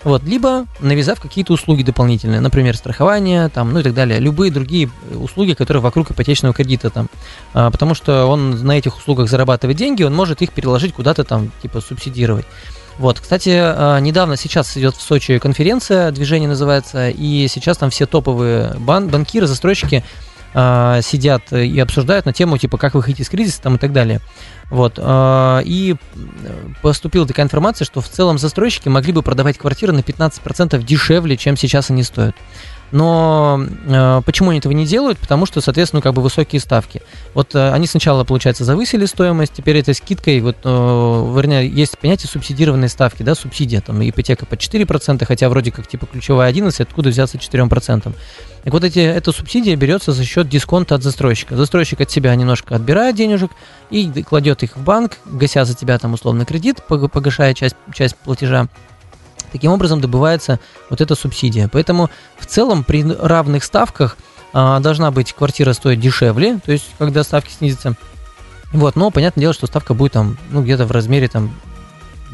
вот, 0.05 0.23
либо 0.23 0.67
навязав 0.81 1.20
какие-то 1.20 1.53
услуги 1.53 1.82
дополнительные, 1.82 2.41
например, 2.41 2.76
страхование, 2.76 3.49
там, 3.49 3.73
ну 3.73 3.81
и 3.81 3.83
так 3.83 3.95
далее, 3.95 4.21
любые 4.21 4.52
другие 4.52 4.90
услуги, 5.12 5.54
которые 5.54 5.83
вокруг 5.83 6.11
ипотечного 6.11 6.54
кредита 6.54 6.90
там, 6.90 7.09
А, 7.52 7.71
потому 7.71 7.95
что 7.95 8.26
он 8.26 8.64
на 8.64 8.78
этих 8.78 8.97
услугах 8.97 9.28
зарабатывает 9.28 9.76
деньги, 9.76 10.04
он 10.04 10.14
может 10.14 10.40
их 10.43 10.52
переложить 10.52 10.95
куда-то 10.95 11.25
там, 11.25 11.50
типа, 11.62 11.81
субсидировать. 11.81 12.47
Вот, 12.99 13.21
кстати, 13.21 13.50
а, 13.54 13.99
недавно 13.99 14.37
сейчас 14.37 14.76
идет 14.76 14.95
в 14.95 15.02
Сочи 15.02 15.38
конференция, 15.38 16.11
движение 16.11 16.49
называется, 16.49 17.11
и 17.11 17.47
сейчас 17.49 17.76
там 17.78 17.90
все 17.90 18.07
топовые 18.07 18.75
бан- 18.78 19.09
банкиры, 19.09 19.47
застройщики 19.47 20.04
а, 20.55 21.00
сидят 21.02 21.52
и 21.52 21.78
обсуждают 21.78 22.26
на 22.26 22.33
тему, 22.33 22.59
типа, 22.59 22.78
как 22.78 22.95
выходить 22.95 23.21
из 23.21 23.28
кризиса 23.28 23.62
там 23.62 23.76
и 23.76 23.78
так 23.78 23.93
далее. 23.93 24.21
Вот, 24.71 24.95
а, 24.99 25.61
и 25.64 25.97
поступила 26.83 27.26
такая 27.26 27.47
информация, 27.47 27.85
что 27.85 28.00
в 28.00 28.09
целом 28.09 28.38
застройщики 28.38 28.88
могли 28.88 29.12
бы 29.12 29.23
продавать 29.23 29.59
квартиры 29.59 29.93
на 29.93 30.00
15% 30.00 30.83
дешевле, 30.83 31.37
чем 31.37 31.57
сейчас 31.57 31.90
они 31.90 32.02
стоят. 32.02 32.37
Но 32.90 33.62
э, 33.87 34.23
почему 34.25 34.50
они 34.50 34.61
этого 34.61 34.73
не 34.73 34.87
делают? 34.87 35.18
Потому 35.18 35.45
что, 35.47 35.61
соответственно, 35.61 36.00
как 36.00 36.14
бы 36.14 36.23
высокие 36.23 36.61
ставки. 36.61 37.02
Вот 37.35 37.54
э, 37.54 37.71
они 37.71 37.87
сначала, 37.87 38.25
получается, 38.25 38.64
завысили 38.64 39.04
стоимость, 39.04 39.52
теперь 39.54 39.76
этой 39.76 39.95
скидкой, 39.95 40.40
вот, 40.40 40.57
э, 40.64 40.68
вернее, 40.68 41.68
есть 41.68 41.99
понятие 41.99 42.28
субсидированной 42.28 42.88
ставки, 42.88 43.23
да, 43.23 43.35
субсидия, 43.35 43.80
там, 43.80 44.00
ипотека 44.09 44.47
по 44.47 44.54
4%, 44.54 45.25
хотя 45.26 45.49
вроде 45.49 45.71
как, 45.71 45.87
типа, 45.87 46.07
ключевая 46.07 46.49
11, 46.49 46.80
откуда 46.80 47.11
взяться 47.11 47.37
4%. 47.37 48.12
Так 48.64 48.73
вот, 48.73 48.85
эти, 48.85 48.99
эта 48.99 49.33
субсидия 49.33 49.76
берется 49.76 50.12
за 50.12 50.25
счет 50.25 50.49
дисконта 50.49 50.95
от 50.95 51.02
застройщика. 51.02 51.57
Застройщик 51.57 52.00
от 52.00 52.11
себя 52.11 52.35
немножко 52.35 52.75
отбирает 52.75 53.16
денежек 53.16 53.50
и 53.90 54.23
кладет 54.23 54.62
их 54.62 54.76
в 54.76 54.83
банк, 54.83 55.18
гася 55.26 55.64
за 55.64 55.75
тебя 55.75 55.99
там 55.99 56.14
условно 56.14 56.45
кредит, 56.45 56.78
пог- 56.88 57.09
погашая 57.09 57.54
часть, 57.54 57.76
часть 57.95 58.16
платежа. 58.16 58.68
Таким 59.50 59.73
образом 59.73 60.00
добывается 60.00 60.61
вот 60.90 61.00
эта 61.00 61.14
субсидия. 61.14 61.69
Поэтому 61.73 62.11
в 62.38 62.47
целом 62.47 62.85
при 62.85 63.05
равных 63.05 63.64
ставках 63.64 64.17
а, 64.52 64.81
должна 64.81 65.11
быть 65.11 65.33
квартира 65.33 65.73
стоить 65.73 66.00
дешевле, 66.00 66.59
то 66.64 66.73
есть 66.73 66.87
когда 66.99 67.23
ставки 67.23 67.52
снизятся. 67.52 67.95
Вот, 68.73 68.97
но 68.97 69.11
понятное 69.11 69.43
дело, 69.43 69.55
что 69.55 69.67
ставка 69.67 69.95
будет 69.95 70.12
там, 70.12 70.37
ну, 70.50 70.62
где-то 70.62 70.85
в 70.87 70.93
размере 70.93 71.28
там 71.28 71.50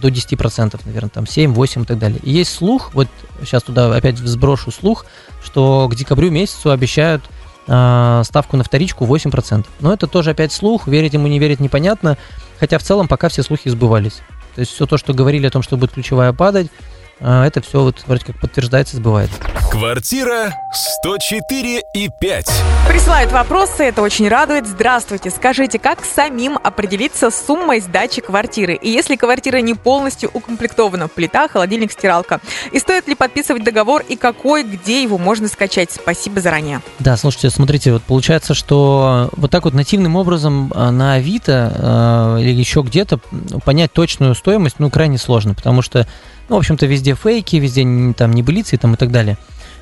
до 0.00 0.08
10%, 0.08 0.80
наверное, 0.84 1.10
там 1.10 1.26
7, 1.26 1.54
8 1.54 1.82
и 1.82 1.84
так 1.84 1.98
далее. 1.98 2.20
И 2.22 2.30
есть 2.30 2.52
слух, 2.52 2.92
вот 2.92 3.08
сейчас 3.40 3.62
туда 3.62 3.94
опять 3.94 4.18
сброшу 4.18 4.70
слух, 4.70 5.06
что 5.42 5.88
к 5.88 5.94
декабрю 5.94 6.30
месяцу 6.30 6.70
обещают 6.70 7.22
э, 7.66 8.22
ставку 8.24 8.56
на 8.56 8.64
вторичку 8.64 9.06
8%. 9.06 9.64
Но 9.80 9.92
это 9.92 10.06
тоже 10.06 10.30
опять 10.30 10.52
слух, 10.52 10.88
верить 10.88 11.14
ему, 11.14 11.28
не 11.28 11.38
верить 11.38 11.60
непонятно, 11.60 12.18
хотя 12.58 12.78
в 12.78 12.82
целом 12.82 13.08
пока 13.08 13.28
все 13.28 13.42
слухи 13.42 13.68
сбывались. 13.68 14.20
То 14.54 14.60
есть 14.60 14.72
все 14.72 14.86
то, 14.86 14.98
что 14.98 15.14
говорили 15.14 15.46
о 15.46 15.50
том, 15.50 15.62
что 15.62 15.76
будет 15.76 15.92
ключевая 15.92 16.32
падать, 16.32 16.68
а, 16.68 16.93
это 17.20 17.60
все 17.60 17.80
вот 17.82 18.02
вроде 18.06 18.24
как 18.24 18.40
подтверждается, 18.40 18.96
сбывается. 18.96 19.36
Квартира 19.70 20.54
104 20.72 21.82
и 21.94 22.08
5. 22.08 22.46
Присылают 22.88 23.32
вопросы, 23.32 23.82
это 23.82 24.02
очень 24.02 24.28
радует. 24.28 24.68
Здравствуйте, 24.68 25.30
скажите, 25.30 25.80
как 25.80 26.04
самим 26.04 26.58
определиться 26.62 27.30
с 27.30 27.46
суммой 27.46 27.80
сдачи 27.80 28.20
квартиры? 28.20 28.74
И 28.74 28.88
если 28.88 29.16
квартира 29.16 29.56
не 29.58 29.74
полностью 29.74 30.30
укомплектована, 30.32 31.08
плита, 31.08 31.48
холодильник, 31.48 31.90
стиралка? 31.90 32.40
И 32.70 32.78
стоит 32.78 33.08
ли 33.08 33.16
подписывать 33.16 33.64
договор 33.64 34.04
и 34.08 34.14
какой, 34.14 34.62
где 34.62 35.02
его 35.02 35.18
можно 35.18 35.48
скачать? 35.48 35.90
Спасибо 35.90 36.40
заранее. 36.40 36.80
Да, 37.00 37.16
слушайте, 37.16 37.50
смотрите, 37.50 37.92
вот 37.92 38.02
получается, 38.02 38.54
что 38.54 39.28
вот 39.32 39.50
так 39.50 39.64
вот 39.64 39.74
нативным 39.74 40.14
образом 40.14 40.72
а, 40.74 40.92
на 40.92 41.14
Авито 41.14 42.36
э, 42.38 42.42
или 42.42 42.52
еще 42.52 42.82
где-то 42.82 43.18
понять 43.64 43.92
точную 43.92 44.34
стоимость, 44.36 44.76
ну, 44.78 44.88
крайне 44.88 45.18
сложно, 45.18 45.54
потому 45.54 45.82
что 45.82 46.06
ну, 46.48 46.56
в 46.56 46.58
общем-то, 46.58 46.86
везде 46.86 47.14
фейки, 47.14 47.56
везде 47.56 47.84
там 48.16 48.32
небылицы 48.32 48.76
там, 48.76 48.94
и 48.94 48.96
так 48.96 49.10
далее. 49.10 49.38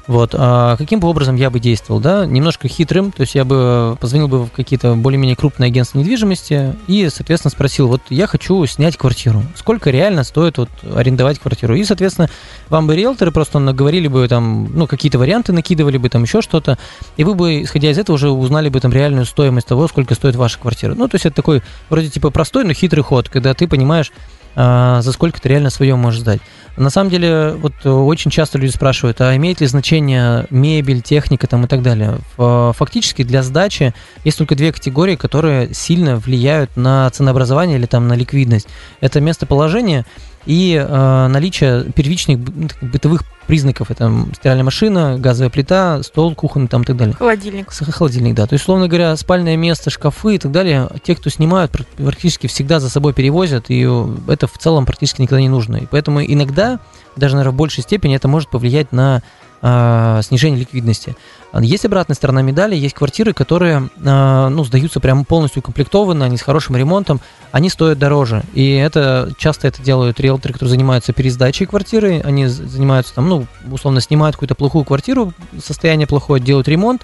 Вот. 0.07 0.35
А 0.37 0.77
каким 0.77 1.01
бы 1.01 1.09
образом 1.09 1.37
я 1.37 1.49
бы 1.49 1.61
действовал, 1.61 2.01
да? 2.01 2.27
Немножко 2.27 2.67
хитрым, 2.67 3.13
то 3.13 3.21
есть 3.21 3.35
я 3.35 3.45
бы 3.45 3.97
позвонил 4.01 4.27
бы 4.27 4.45
в 4.45 4.51
какие-то 4.51 4.95
более-менее 4.95 5.37
крупные 5.37 5.69
агентства 5.69 5.99
недвижимости 5.99 6.75
и, 6.89 7.09
соответственно, 7.09 7.53
спросил, 7.53 7.87
вот 7.87 8.03
я 8.11 8.27
хочу 8.27 8.67
снять 8.67 8.97
квартиру, 8.97 9.43
сколько 9.55 9.91
реально 9.91 10.25
стоит 10.25 10.59
вот 10.59 10.71
арендовать 10.93 11.39
квартиру? 11.39 11.77
И, 11.77 11.85
соответственно, 11.85 12.29
вам 12.69 12.87
бы 12.87 12.97
риэлторы 12.97 13.31
просто 13.31 13.61
наговорили 13.61 14.09
бы 14.09 14.27
там, 14.27 14.71
ну, 14.75 14.87
какие-то 14.87 15.19
варианты 15.19 15.53
накидывали 15.53 15.99
бы, 15.99 16.09
там 16.09 16.25
еще 16.25 16.43
что-то, 16.43 16.79
и 17.17 17.23
вы 17.23 17.35
бы, 17.35 17.63
исходя 17.63 17.91
из 17.91 17.99
этого, 17.99 18.17
уже 18.17 18.31
узнали 18.31 18.69
бы 18.69 18.81
там 18.81 18.93
реальную 18.93 19.25
стоимость 19.25 19.69
того, 19.69 19.87
сколько 19.87 20.15
стоит 20.15 20.35
ваша 20.35 20.59
квартира. 20.59 20.95
Ну, 20.95 21.07
то 21.07 21.15
есть 21.15 21.27
это 21.27 21.37
такой 21.37 21.63
вроде 21.91 22.09
типа 22.09 22.31
простой, 22.31 22.65
но 22.65 22.73
хитрый 22.73 23.05
ход, 23.05 23.29
когда 23.29 23.55
ты 23.55 23.69
понимаешь, 23.69 24.11
за 24.55 25.13
сколько 25.13 25.41
ты 25.41 25.49
реально 25.49 25.71
свое 25.71 25.97
можешь 25.97 26.21
сдать. 26.21 26.41
На 26.77 26.89
самом 26.89 27.11
деле, 27.11 27.55
вот 27.59 27.85
очень 27.85 28.31
часто 28.31 28.57
люди 28.57 28.71
спрашивают, 28.71 29.21
а 29.21 29.37
имеет 29.37 29.61
ли 29.61 29.67
значение 29.67 30.47
мебель, 30.49 31.03
техника 31.03 31.47
там 31.47 31.65
и 31.65 31.69
так 31.69 31.83
далее. 31.83 32.19
Фактически 32.37 33.25
для 33.25 33.43
сдачи 33.43 33.93
есть 34.25 34.39
только 34.39 34.55
две 34.55 34.73
категории, 34.73 35.17
которые 35.17 35.75
сильно 35.75 36.17
влияют 36.17 36.75
на 36.77 37.11
ценообразование 37.11 37.77
или 37.77 37.85
там 37.87 38.09
на 38.09 38.15
ликвидность. 38.15 38.69
Это 39.01 39.21
местоположение 39.21 40.07
и 40.47 40.75
э, 40.75 41.27
наличие 41.29 41.85
первичных 41.93 42.39
бытовых 42.39 43.23
признаков. 43.47 43.91
Это 43.91 44.11
стиральная 44.37 44.65
машина, 44.65 45.17
газовая 45.19 45.51
плита, 45.51 46.03
стол 46.03 46.35
кухонный 46.35 46.69
там 46.69 46.83
и 46.83 46.85
так 46.85 46.97
далее. 46.97 47.15
Холодильник. 47.15 47.71
Холодильник, 47.71 48.35
да. 48.35 48.47
То 48.47 48.55
есть, 48.55 48.65
условно 48.65 48.89
говоря, 48.89 49.17
спальное 49.17 49.57
место, 49.57 49.91
шкафы 49.91 50.37
и 50.37 50.39
так 50.39 50.53
далее, 50.53 50.89
те, 51.03 51.15
кто 51.15 51.31
снимают, 51.31 51.73
практически 51.97 52.47
всегда 52.47 52.81
за 52.81 52.89
собой 52.89 53.13
перевозят, 53.13 53.67
и 53.69 53.89
это 54.29 54.47
в 54.47 54.59
целом 54.59 54.87
практически 54.87 55.23
никогда 55.23 55.41
не 55.41 55.49
нужно. 55.49 55.77
И 55.77 55.87
поэтому 55.87 56.23
иногда, 56.23 56.81
даже, 57.17 57.37
наверное, 57.37 57.55
в 57.55 57.57
большей 57.57 57.83
степени 57.83 58.17
это 58.17 58.29
может 58.29 58.49
повлиять 58.49 58.93
на 58.93 59.19
э, 59.19 59.21
снижение 59.63 60.59
ликвидности. 60.59 61.17
Есть 61.61 61.85
обратная 61.85 62.17
сторона 62.17 62.43
медали, 62.43 62.75
есть 62.75 62.95
квартиры, 62.95 63.33
которые 63.33 63.91
э, 63.97 64.49
ну, 64.49 64.65
сдаются 64.65 65.01
прямо 65.01 65.25
полностью 65.25 65.61
укомплектованно, 65.61 66.25
они 66.25 66.37
с 66.37 66.43
хорошим 66.43 66.77
ремонтом, 66.77 67.21
они 67.53 67.69
стоят 67.69 67.99
дороже. 67.99 68.43
И 68.55 68.73
это 68.73 69.31
часто 69.37 69.69
это 69.69 69.83
делают 69.83 70.19
риэлторы, 70.19 70.55
которые 70.55 70.71
занимаются 70.71 71.13
пересдачей 71.13 71.67
квартиры, 71.67 72.23
они 72.25 72.47
занимаются 72.47 73.15
там, 73.15 73.29
ну, 73.29 73.47
условно, 73.71 74.01
снимают 74.01 74.35
какую-то 74.35 74.55
плохую 74.55 74.85
квартиру, 74.85 75.33
состояние 75.63 76.07
плохое, 76.07 76.43
делают 76.43 76.69
ремонт 76.69 77.03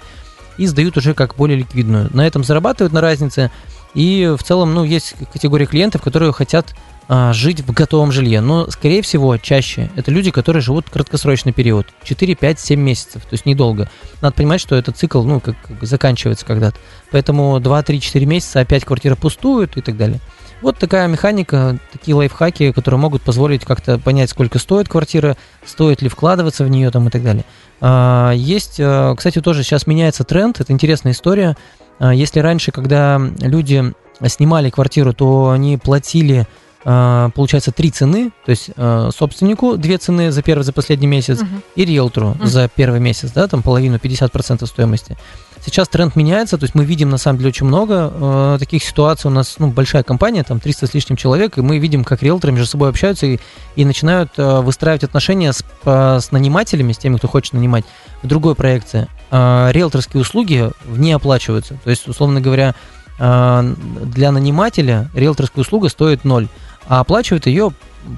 и 0.57 0.65
сдают 0.65 0.97
уже 0.97 1.13
как 1.13 1.35
более 1.35 1.59
ликвидную. 1.59 2.09
На 2.11 2.27
этом 2.27 2.43
зарабатывают 2.43 2.91
на 2.91 3.01
разнице. 3.01 3.51
И 3.93 4.35
в 4.37 4.43
целом, 4.43 4.73
ну, 4.73 4.83
есть 4.83 5.15
категория 5.31 5.65
клиентов, 5.65 6.01
которые 6.01 6.31
хотят 6.31 6.75
а, 7.11 7.33
жить 7.33 7.61
в 7.61 7.71
готовом 7.73 8.11
жилье. 8.11 8.39
Но, 8.39 8.69
скорее 8.69 9.01
всего, 9.01 9.35
чаще 9.37 9.89
это 9.95 10.11
люди, 10.11 10.29
которые 10.29 10.61
живут 10.61 10.91
краткосрочный 10.91 11.51
период. 11.51 11.87
4, 12.03 12.35
5, 12.35 12.59
7 12.59 12.79
месяцев, 12.79 13.23
то 13.23 13.33
есть 13.33 13.47
недолго. 13.47 13.89
Надо 14.21 14.35
понимать, 14.35 14.61
что 14.61 14.75
этот 14.75 14.95
цикл, 14.95 15.23
ну, 15.23 15.39
как, 15.39 15.55
заканчивается 15.81 16.45
когда-то. 16.45 16.77
Поэтому 17.09 17.59
2, 17.59 17.81
3, 17.81 17.99
4 17.99 18.25
месяца 18.27 18.59
опять 18.59 18.85
квартира 18.85 19.15
пустует 19.15 19.75
и 19.75 19.81
так 19.81 19.97
далее. 19.97 20.19
Вот 20.61 20.77
такая 20.77 21.07
механика, 21.07 21.79
такие 21.91 22.13
лайфхаки, 22.13 22.73
которые 22.73 22.99
могут 22.99 23.23
позволить 23.23 23.65
как-то 23.65 23.97
понять, 23.97 24.29
сколько 24.29 24.59
стоит 24.59 24.89
квартира, 24.89 25.35
стоит 25.65 26.03
ли 26.03 26.09
вкладываться 26.09 26.65
в 26.65 26.69
нее 26.69 26.91
там 26.91 27.07
и 27.07 27.09
так 27.09 27.23
далее. 27.23 27.45
А, 27.81 28.33
есть, 28.33 28.75
а, 28.79 29.15
кстати, 29.15 29.41
тоже 29.41 29.63
сейчас 29.63 29.87
меняется 29.87 30.23
тренд, 30.25 30.59
это 30.59 30.73
интересная 30.73 31.13
история. 31.13 31.55
Если 31.99 32.39
раньше, 32.39 32.71
когда 32.71 33.21
люди 33.39 33.93
снимали 34.25 34.69
квартиру, 34.69 35.13
то 35.13 35.49
они 35.49 35.77
платили 35.77 36.47
а, 36.85 37.29
получается 37.31 37.71
три 37.71 37.91
цены, 37.91 38.31
то 38.45 38.51
есть 38.51 38.71
а, 38.77 39.09
собственнику 39.11 39.75
две 39.75 39.97
цены 39.97 40.31
за 40.31 40.41
первый, 40.41 40.63
за 40.63 40.71
последний 40.71 41.07
месяц, 41.07 41.41
uh-huh. 41.41 41.61
и 41.75 41.85
риэлтору 41.85 42.37
uh-huh. 42.39 42.45
за 42.45 42.69
первый 42.73 43.01
месяц, 43.01 43.31
да, 43.31 43.47
там 43.47 43.61
половину, 43.61 43.97
50% 43.97 44.65
стоимости. 44.65 45.17
Сейчас 45.63 45.87
тренд 45.89 46.15
меняется, 46.15 46.57
то 46.57 46.63
есть 46.63 46.73
мы 46.73 46.85
видим 46.85 47.09
на 47.09 47.17
самом 47.17 47.37
деле 47.39 47.49
очень 47.49 47.65
много 47.65 48.11
э, 48.13 48.57
таких 48.59 48.83
ситуаций. 48.83 49.29
У 49.29 49.33
нас 49.33 49.55
ну, 49.59 49.67
большая 49.67 50.03
компания, 50.03 50.43
там 50.43 50.59
300 50.59 50.87
с 50.87 50.93
лишним 50.93 51.17
человек, 51.17 51.57
и 51.57 51.61
мы 51.61 51.79
видим, 51.79 52.03
как 52.03 52.23
риэлторы 52.23 52.53
между 52.53 52.67
собой 52.67 52.89
общаются 52.89 53.25
и, 53.25 53.39
и 53.75 53.85
начинают 53.85 54.31
э, 54.37 54.61
выстраивать 54.61 55.03
отношения 55.03 55.51
с, 55.51 55.63
э, 55.85 56.19
с 56.21 56.31
нанимателями, 56.31 56.93
с 56.93 56.97
теми, 56.97 57.17
кто 57.17 57.27
хочет 57.27 57.53
нанимать, 57.53 57.85
в 58.23 58.27
другой 58.27 58.55
проекции. 58.55 59.07
Э, 59.31 59.69
риэлторские 59.71 60.21
услуги 60.21 60.71
не 60.85 61.11
оплачиваются. 61.11 61.77
То 61.83 61.89
есть, 61.89 62.07
условно 62.07 62.39
говоря, 62.39 62.73
э, 63.19 63.75
для 64.03 64.31
нанимателя 64.31 65.09
риэлторская 65.13 65.61
услуга 65.61 65.89
стоит 65.89 66.23
ноль 66.23 66.47
а 66.89 67.01
оплачивает 67.01 67.45
ее 67.45 67.71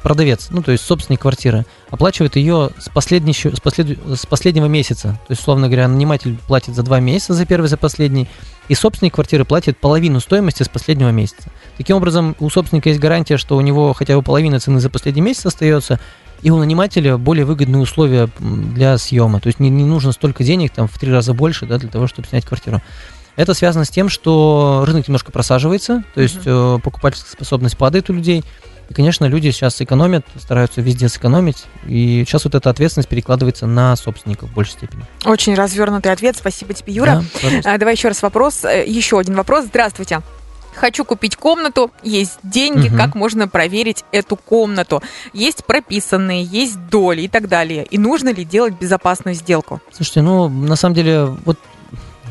продавец, 0.04 0.48
ну, 0.50 0.62
то 0.62 0.72
есть 0.72 0.84
собственник 0.86 1.22
квартиры, 1.22 1.66
оплачивает 1.90 2.36
ее 2.36 2.70
с, 2.78 2.90
последней, 2.90 3.34
с, 3.34 3.60
послед, 3.60 3.98
с 4.06 4.26
последнего 4.26 4.66
месяца. 4.66 5.20
То 5.28 5.32
есть, 5.32 5.42
условно 5.42 5.68
говоря, 5.68 5.88
наниматель 5.88 6.38
платит 6.48 6.76
за 6.76 6.84
два 6.84 7.00
месяца, 7.00 7.34
за 7.34 7.46
первый, 7.46 7.68
за 7.68 7.78
последний, 7.78 8.28
и 8.68 8.76
собственник 8.76 9.16
квартиры 9.16 9.46
платит 9.46 9.78
половину 9.78 10.20
стоимости 10.20 10.64
с 10.64 10.70
последнего 10.70 11.10
месяца. 11.10 11.50
Таким 11.78 11.98
образом, 11.98 12.36
у 12.40 12.50
собственника 12.50 12.90
есть 12.90 13.02
гарантия, 13.02 13.38
что 13.38 13.58
у 13.58 13.62
него 13.62 13.94
хотя 13.94 14.16
бы 14.16 14.22
половина 14.22 14.60
цены 14.60 14.80
за 14.80 14.90
последний 14.90 15.22
месяц 15.22 15.46
остается, 15.46 16.00
и 16.42 16.50
у 16.50 16.58
нанимателя 16.58 17.18
более 17.18 17.46
выгодные 17.46 17.82
условия 17.82 18.30
для 18.40 18.98
съема. 18.98 19.40
То 19.40 19.48
есть 19.48 19.60
не, 19.60 19.70
не 19.70 19.84
нужно 19.84 20.12
столько 20.12 20.44
денег, 20.44 20.72
там, 20.72 20.88
в 20.88 20.98
три 20.98 21.12
раза 21.12 21.34
больше, 21.34 21.66
да, 21.66 21.78
для 21.78 21.90
того, 21.90 22.08
чтобы 22.08 22.28
снять 22.28 22.46
квартиру. 22.46 22.82
Это 23.36 23.54
связано 23.54 23.86
с 23.86 23.90
тем, 23.90 24.10
что 24.10 24.84
рынок 24.86 25.08
немножко 25.08 25.32
просаживается, 25.32 26.04
то 26.14 26.22
есть 26.22 26.46
mm-hmm. 26.46 26.82
покупательская 26.82 27.32
способность 27.32 27.78
падает 27.78 28.10
у 28.10 28.14
людей. 28.14 28.44
И, 28.92 28.94
конечно, 28.94 29.24
люди 29.24 29.52
сейчас 29.52 29.80
экономят, 29.80 30.26
стараются 30.38 30.82
везде 30.82 31.08
сэкономить, 31.08 31.64
и 31.88 32.26
сейчас 32.28 32.44
вот 32.44 32.56
эта 32.56 32.70
ответственность 32.70 33.08
перекладывается 33.08 33.66
на 33.66 33.96
собственников 33.96 34.50
в 34.50 34.54
большей 34.54 34.74
степени. 34.74 35.06
Очень 35.24 35.56
развернутый 35.56 36.12
ответ, 36.12 36.36
спасибо 36.36 36.74
тебе, 36.74 36.92
Юра. 36.92 37.24
Да, 37.42 37.74
а, 37.74 37.78
давай 37.78 37.94
еще 37.94 38.10
раз 38.10 38.22
вопрос, 38.22 38.66
э, 38.66 38.84
еще 38.86 39.18
один 39.18 39.36
вопрос. 39.36 39.68
Здравствуйте. 39.68 40.20
Хочу 40.76 41.06
купить 41.06 41.38
комнату, 41.38 41.90
есть 42.04 42.40
деньги, 42.44 42.90
угу. 42.90 42.98
как 42.98 43.16
можно 43.16 43.48
проверить 43.48 44.04
эту 44.12 44.36
комнату? 44.36 45.02
Есть 45.32 45.64
прописанные, 45.64 46.44
есть 46.44 46.78
доли 46.90 47.22
и 47.22 47.28
так 47.30 47.48
далее. 47.48 47.86
И 47.86 47.98
нужно 47.98 48.34
ли 48.34 48.44
делать 48.44 48.74
безопасную 48.74 49.36
сделку? 49.36 49.80
Слушайте, 49.94 50.22
ну, 50.22 50.50
на 50.50 50.76
самом 50.76 50.96
деле, 50.96 51.28
вот 51.46 51.58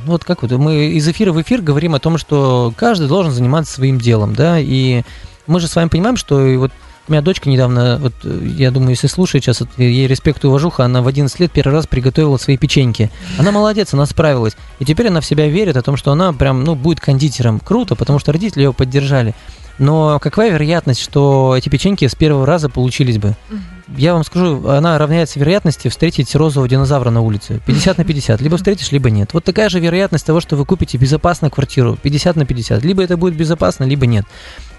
ну, 0.04 0.12
вот 0.12 0.24
как 0.24 0.42
вот 0.42 0.50
мы 0.52 0.88
из 0.88 1.08
эфира 1.08 1.32
в 1.32 1.40
эфир 1.40 1.62
говорим 1.62 1.94
о 1.94 2.00
том, 2.00 2.18
что 2.18 2.72
каждый 2.76 3.08
должен 3.08 3.32
заниматься 3.32 3.72
своим 3.72 3.98
делом, 3.98 4.34
да, 4.34 4.58
и 4.58 5.04
мы 5.50 5.60
же 5.60 5.68
с 5.68 5.76
вами 5.76 5.88
понимаем, 5.88 6.16
что 6.16 6.46
и 6.46 6.56
вот 6.56 6.72
у 7.08 7.12
меня 7.12 7.22
дочка 7.22 7.48
недавно, 7.48 7.98
вот 8.00 8.12
я 8.24 8.70
думаю, 8.70 8.90
если 8.90 9.08
слушает 9.08 9.42
сейчас, 9.42 9.60
вот, 9.60 9.70
ей 9.78 10.06
респект 10.06 10.44
и 10.44 10.46
уважуха, 10.46 10.84
она 10.84 11.02
в 11.02 11.08
11 11.08 11.40
лет 11.40 11.50
первый 11.50 11.72
раз 11.72 11.86
приготовила 11.86 12.36
свои 12.36 12.56
печеньки. 12.56 13.10
Она 13.36 13.50
молодец, 13.50 13.92
она 13.94 14.06
справилась. 14.06 14.56
И 14.78 14.84
теперь 14.84 15.08
она 15.08 15.20
в 15.20 15.26
себя 15.26 15.48
верит 15.48 15.76
о 15.76 15.82
том, 15.82 15.96
что 15.96 16.12
она 16.12 16.32
прям, 16.32 16.62
ну, 16.62 16.76
будет 16.76 17.00
кондитером. 17.00 17.58
Круто, 17.58 17.96
потому 17.96 18.20
что 18.20 18.32
родители 18.32 18.62
ее 18.62 18.72
поддержали. 18.72 19.34
Но 19.78 20.20
какая 20.20 20.52
вероятность, 20.52 21.00
что 21.00 21.54
эти 21.56 21.68
печеньки 21.68 22.06
с 22.06 22.14
первого 22.14 22.46
раза 22.46 22.68
получились 22.68 23.18
бы? 23.18 23.34
Я 23.96 24.14
вам 24.14 24.24
скажу, 24.24 24.68
она 24.68 24.98
равняется 24.98 25.38
вероятности 25.38 25.88
встретить 25.88 26.34
розового 26.34 26.68
динозавра 26.68 27.10
на 27.10 27.20
улице. 27.20 27.60
50 27.66 27.98
на 27.98 28.04
50. 28.04 28.40
Либо 28.40 28.56
встретишь, 28.56 28.92
либо 28.92 29.10
нет. 29.10 29.34
Вот 29.34 29.44
такая 29.44 29.68
же 29.68 29.80
вероятность 29.80 30.26
того, 30.26 30.40
что 30.40 30.56
вы 30.56 30.64
купите 30.64 30.98
безопасно 30.98 31.50
квартиру. 31.50 31.98
50 32.00 32.36
на 32.36 32.46
50. 32.46 32.84
Либо 32.84 33.02
это 33.02 33.16
будет 33.16 33.34
безопасно, 33.34 33.84
либо 33.84 34.06
нет 34.06 34.26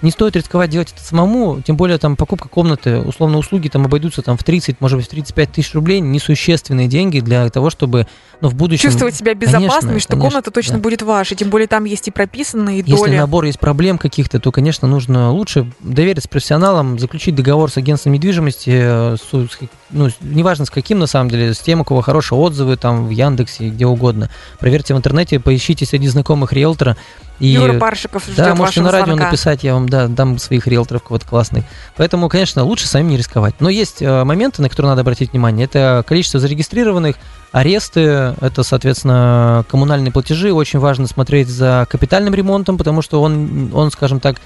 не 0.01 0.11
стоит 0.11 0.35
рисковать 0.35 0.69
делать 0.69 0.91
это 0.93 1.03
самому, 1.03 1.61
тем 1.61 1.77
более 1.77 1.97
там 1.97 2.15
покупка 2.15 2.49
комнаты, 2.49 2.99
условно 2.99 3.37
услуги 3.37 3.67
там 3.67 3.85
обойдутся 3.85 4.21
там 4.21 4.37
в 4.37 4.43
30, 4.43 4.81
может 4.81 4.97
быть, 4.97 5.07
в 5.07 5.09
35 5.09 5.51
тысяч 5.51 5.73
рублей, 5.73 5.99
несущественные 5.99 6.87
деньги 6.87 7.19
для 7.19 7.49
того, 7.49 7.69
чтобы 7.69 8.07
ну, 8.41 8.49
в 8.49 8.55
будущем... 8.55 8.89
Чувствовать 8.89 9.15
себя 9.15 9.33
безопасным, 9.33 9.99
что 9.99 10.13
конечно, 10.13 10.29
комната 10.29 10.51
точно 10.51 10.75
да. 10.75 10.81
будет 10.81 11.01
ваша, 11.01 11.35
тем 11.35 11.49
более 11.49 11.67
там 11.67 11.85
есть 11.85 12.07
и 12.07 12.11
прописанные 12.11 12.83
доли. 12.83 12.91
Если 12.91 13.17
набор 13.17 13.45
есть 13.45 13.59
проблем 13.59 13.97
каких-то, 13.97 14.39
то, 14.39 14.51
конечно, 14.51 14.87
нужно 14.87 15.31
лучше 15.31 15.71
довериться 15.79 16.27
профессионалам, 16.27 16.97
заключить 16.97 17.35
договор 17.35 17.69
с 17.69 17.77
агентством 17.77 18.13
недвижимости, 18.13 18.69
э, 19.01 19.17
с, 19.17 19.49
ну, 19.89 20.09
неважно 20.21 20.65
с 20.65 20.69
каким, 20.69 20.99
на 20.99 21.07
самом 21.07 21.29
деле, 21.29 21.53
с 21.53 21.59
тем, 21.59 21.81
у 21.81 21.83
кого 21.83 22.01
хорошие 22.01 22.37
отзывы, 22.37 22.77
там, 22.77 23.07
в 23.07 23.09
Яндексе, 23.09 23.69
где 23.69 23.85
угодно. 23.85 24.29
Проверьте 24.59 24.93
в 24.93 24.97
интернете, 24.97 25.39
поищите 25.39 25.85
среди 25.85 26.07
знакомых 26.07 26.53
риэлтора, 26.53 26.97
и, 27.41 27.47
Юра 27.47 27.73
Паршиков 27.79 28.23
ждет 28.23 28.37
Да, 28.37 28.53
можете 28.53 28.81
на 28.81 28.91
радио 28.91 29.07
звонка. 29.07 29.25
написать, 29.25 29.63
я 29.63 29.73
вам 29.73 29.89
да, 29.89 30.07
дам 30.07 30.37
своих 30.37 30.67
риэлторов 30.67 31.03
кого-то 31.03 31.25
классных. 31.25 31.65
Поэтому, 31.97 32.29
конечно, 32.29 32.63
лучше 32.63 32.87
самим 32.87 33.09
не 33.09 33.17
рисковать. 33.17 33.55
Но 33.59 33.67
есть 33.67 33.99
э, 34.01 34.23
моменты, 34.23 34.61
на 34.61 34.69
которые 34.69 34.91
надо 34.91 35.01
обратить 35.01 35.31
внимание. 35.31 35.65
Это 35.65 36.03
количество 36.07 36.39
зарегистрированных, 36.39 37.15
аресты, 37.51 38.01
это, 38.39 38.61
соответственно, 38.61 39.65
коммунальные 39.69 40.11
платежи. 40.11 40.53
Очень 40.53 40.77
важно 40.77 41.07
смотреть 41.07 41.47
за 41.47 41.87
капитальным 41.89 42.35
ремонтом, 42.35 42.77
потому 42.77 43.01
что 43.01 43.19
он, 43.23 43.71
он 43.73 43.89
скажем 43.89 44.19
так, 44.19 44.37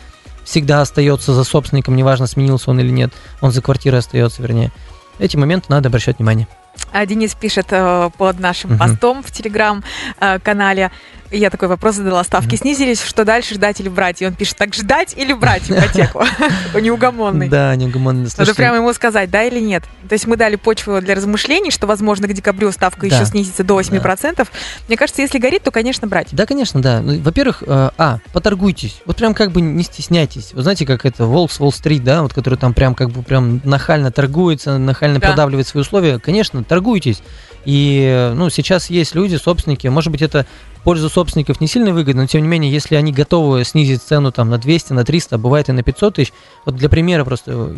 всегда 0.45 0.81
остается 0.81 1.33
за 1.33 1.43
собственником, 1.43 1.97
неважно, 1.97 2.27
сменился 2.27 2.69
он 2.69 2.79
или 2.79 2.89
нет. 2.89 3.11
Он 3.41 3.51
за 3.51 3.61
квартирой 3.61 3.99
остается, 3.99 4.41
вернее. 4.41 4.71
Эти 5.19 5.35
моменты 5.35 5.67
надо 5.69 5.89
обращать 5.89 6.19
внимание. 6.19 6.47
А 6.91 7.05
Денис 7.05 7.33
пишет 7.35 7.67
э, 7.71 8.09
под 8.17 8.39
нашим 8.39 8.77
постом 8.77 9.23
в 9.23 9.31
телеграм-канале. 9.31 10.91
Я 11.35 11.49
такой 11.49 11.67
вопрос 11.67 11.95
задала, 11.95 12.23
ставки 12.23 12.55
снизились, 12.55 13.01
что 13.01 13.25
дальше 13.25 13.55
ждать 13.55 13.79
или 13.81 13.89
брать? 13.89 14.21
И 14.21 14.25
он 14.25 14.33
пишет, 14.33 14.57
так 14.57 14.73
ждать 14.73 15.13
или 15.17 15.33
брать 15.33 15.69
ипотеку? 15.69 16.23
Неугомонный. 16.79 17.49
Да, 17.49 17.75
неугомонный. 17.75 18.29
Надо 18.37 18.55
прямо 18.55 18.77
ему 18.77 18.93
сказать, 18.93 19.29
да 19.29 19.43
или 19.43 19.59
нет. 19.59 19.83
То 20.07 20.13
есть 20.13 20.27
мы 20.27 20.37
дали 20.37 20.55
почву 20.55 21.01
для 21.01 21.15
размышлений, 21.15 21.71
что, 21.71 21.87
возможно, 21.87 22.27
к 22.27 22.33
декабрю 22.33 22.71
ставка 22.71 23.05
еще 23.05 23.25
снизится 23.25 23.63
до 23.63 23.79
8%. 23.79 24.47
Мне 24.87 24.97
кажется, 24.97 25.21
если 25.21 25.39
горит, 25.39 25.63
то, 25.63 25.71
конечно, 25.71 26.07
брать. 26.07 26.29
Да, 26.31 26.45
конечно, 26.45 26.81
да. 26.81 27.01
Ну, 27.01 27.19
во-первых, 27.19 27.63
э, 27.65 27.89
а, 27.97 28.19
поторгуйтесь. 28.31 29.01
Вот 29.05 29.17
прям 29.17 29.33
как 29.33 29.51
бы 29.51 29.61
не 29.61 29.83
стесняйтесь. 29.83 30.53
Вы 30.53 30.61
знаете, 30.61 30.85
как 30.85 31.05
это, 31.05 31.25
Волк 31.25 31.51
с 31.51 31.59
Уолл-стрит, 31.59 32.03
да, 32.03 32.21
вот 32.21 32.33
который 32.33 32.57
там 32.57 32.73
прям 32.73 32.95
как 32.95 33.09
бы 33.09 33.23
прям 33.23 33.61
нахально 33.63 34.11
торгуется, 34.11 34.77
нахально 34.77 35.19
продавливает 35.19 35.67
свои 35.67 35.81
условия. 35.81 36.19
Конечно, 36.19 36.63
торгуйтесь. 36.63 37.21
И 37.65 38.31
ну, 38.35 38.49
сейчас 38.49 38.89
есть 38.89 39.15
люди, 39.15 39.35
собственники, 39.35 39.87
может 39.87 40.11
быть, 40.11 40.21
это 40.21 40.45
пользу 40.85 41.09
собственников 41.09 41.59
не 41.59 41.67
сильно 41.67 41.91
выгодно, 41.91 42.21
но 42.21 42.27
тем 42.27 42.43
не 42.43 42.47
менее, 42.47 42.71
если 42.71 42.95
они 42.95 43.11
готовы 43.11 43.65
снизить 43.65 44.03
цену 44.03 44.31
там 44.31 44.49
на 44.49 44.59
200, 44.59 44.93
на 44.93 45.03
300, 45.03 45.35
а 45.35 45.37
бывает 45.39 45.67
и 45.67 45.71
на 45.71 45.81
500 45.81 46.13
тысяч, 46.13 46.31
вот 46.63 46.75
для 46.75 46.89
примера 46.89 47.25
просто, 47.25 47.73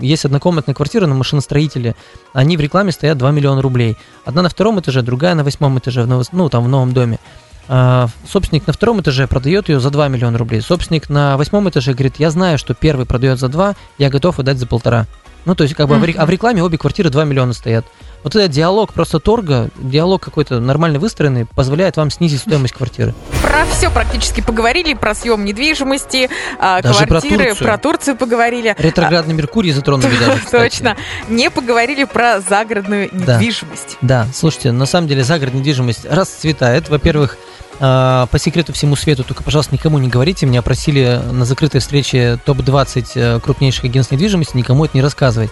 есть 0.00 0.26
однокомнатная 0.26 0.74
квартира 0.74 1.06
на 1.06 1.14
машиностроителе, 1.14 1.96
они 2.34 2.58
в 2.58 2.60
рекламе 2.60 2.92
стоят 2.92 3.16
2 3.16 3.30
миллиона 3.30 3.62
рублей. 3.62 3.96
Одна 4.26 4.42
на 4.42 4.50
втором 4.50 4.78
этаже, 4.78 5.00
другая 5.00 5.34
на 5.34 5.42
восьмом 5.42 5.78
этаже, 5.78 6.06
ну, 6.06 6.48
там 6.50 6.64
в 6.64 6.68
новом 6.68 6.92
доме. 6.92 7.18
А, 7.66 8.08
собственник 8.28 8.66
на 8.66 8.74
втором 8.74 9.00
этаже 9.00 9.26
продает 9.26 9.70
ее 9.70 9.80
за 9.80 9.90
2 9.90 10.08
миллиона 10.08 10.36
рублей. 10.36 10.60
Собственник 10.60 11.08
на 11.08 11.38
восьмом 11.38 11.68
этаже 11.70 11.94
говорит, 11.94 12.16
я 12.18 12.30
знаю, 12.30 12.58
что 12.58 12.74
первый 12.74 13.06
продает 13.06 13.38
за 13.38 13.48
2, 13.48 13.74
я 13.96 14.10
готов 14.10 14.38
отдать 14.38 14.58
за 14.58 14.66
полтора. 14.66 15.06
Ну, 15.46 15.54
то 15.54 15.64
есть, 15.64 15.74
как 15.74 15.88
бы, 15.88 15.96
а 15.96 16.26
в 16.26 16.30
рекламе 16.30 16.62
обе 16.62 16.76
квартиры 16.76 17.08
2 17.08 17.24
миллиона 17.24 17.54
стоят. 17.54 17.86
Вот 18.22 18.36
этот 18.36 18.50
диалог 18.50 18.92
просто 18.92 19.18
торга, 19.18 19.70
диалог 19.78 20.22
какой-то 20.22 20.60
нормально 20.60 20.98
выстроенный, 20.98 21.46
позволяет 21.46 21.96
вам 21.96 22.10
снизить 22.10 22.40
стоимость 22.40 22.74
квартиры. 22.74 23.14
Про 23.42 23.64
все 23.66 23.90
практически 23.90 24.40
поговорили, 24.40 24.94
про 24.94 25.14
съем 25.14 25.44
недвижимости, 25.44 26.28
а, 26.58 26.82
даже 26.82 27.06
квартиры, 27.06 27.36
про 27.36 27.44
Турцию. 27.44 27.66
про 27.66 27.78
Турцию 27.78 28.16
поговорили. 28.16 28.76
Ретроградный 28.78 29.34
Меркурий 29.34 29.72
затронули 29.72 30.14
даже, 30.18 30.40
Точно. 30.50 30.96
Не 31.28 31.50
поговорили 31.50 32.04
про 32.04 32.40
загородную 32.40 33.08
недвижимость. 33.12 33.96
Да, 34.02 34.26
слушайте, 34.34 34.72
на 34.72 34.86
самом 34.86 35.08
деле 35.08 35.24
загородная 35.24 35.60
недвижимость 35.60 36.04
расцветает. 36.04 36.88
Во-первых, 36.90 37.38
а, 37.82 38.26
по 38.26 38.38
секрету 38.38 38.74
всему 38.74 38.96
свету, 38.96 39.24
только, 39.24 39.42
пожалуйста, 39.42 39.74
никому 39.74 39.98
не 39.98 40.08
говорите. 40.08 40.44
Меня 40.44 40.60
просили 40.60 41.20
на 41.30 41.46
закрытой 41.46 41.78
встрече 41.78 42.38
топ-20 42.44 43.06
э, 43.14 43.40
крупнейших 43.40 43.84
агентств 43.84 44.12
недвижимости 44.12 44.56
никому 44.56 44.84
это 44.84 44.94
не 44.96 45.02
рассказывать. 45.02 45.50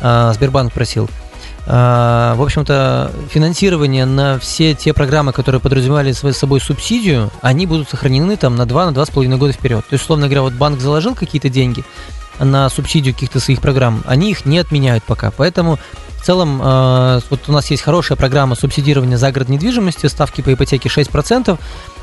А, 0.00 0.32
Сбербанк 0.32 0.72
просил. 0.72 1.10
А, 1.68 2.34
в 2.36 2.42
общем-то, 2.42 3.10
финансирование 3.28 4.04
на 4.04 4.38
все 4.38 4.74
те 4.74 4.92
программы, 4.92 5.32
которые 5.32 5.60
подразумевали 5.60 6.12
с 6.12 6.32
собой 6.32 6.60
субсидию, 6.60 7.30
они 7.42 7.66
будут 7.66 7.88
сохранены 7.88 8.36
там 8.36 8.54
на 8.54 8.66
2 8.66 8.90
на 8.90 8.94
2,5 8.94 9.36
года 9.36 9.52
вперед. 9.52 9.80
То 9.80 9.94
есть, 9.94 10.04
условно 10.04 10.26
говоря, 10.26 10.42
вот 10.42 10.52
банк 10.52 10.80
заложил 10.80 11.14
какие-то 11.14 11.48
деньги 11.48 11.84
на 12.38 12.68
субсидию 12.68 13.14
каких-то 13.14 13.40
своих 13.40 13.60
программ, 13.60 14.02
они 14.06 14.30
их 14.30 14.44
не 14.44 14.58
отменяют 14.58 15.04
пока. 15.04 15.30
Поэтому 15.30 15.78
в 16.18 16.24
целом, 16.24 16.60
э, 16.62 17.20
вот 17.30 17.48
у 17.48 17.52
нас 17.52 17.70
есть 17.70 17.82
хорошая 17.82 18.16
программа 18.16 18.56
субсидирования 18.56 19.16
загородной 19.16 19.56
недвижимости, 19.56 20.06
ставки 20.06 20.40
по 20.42 20.52
ипотеке 20.52 20.88
6%. 20.88 21.58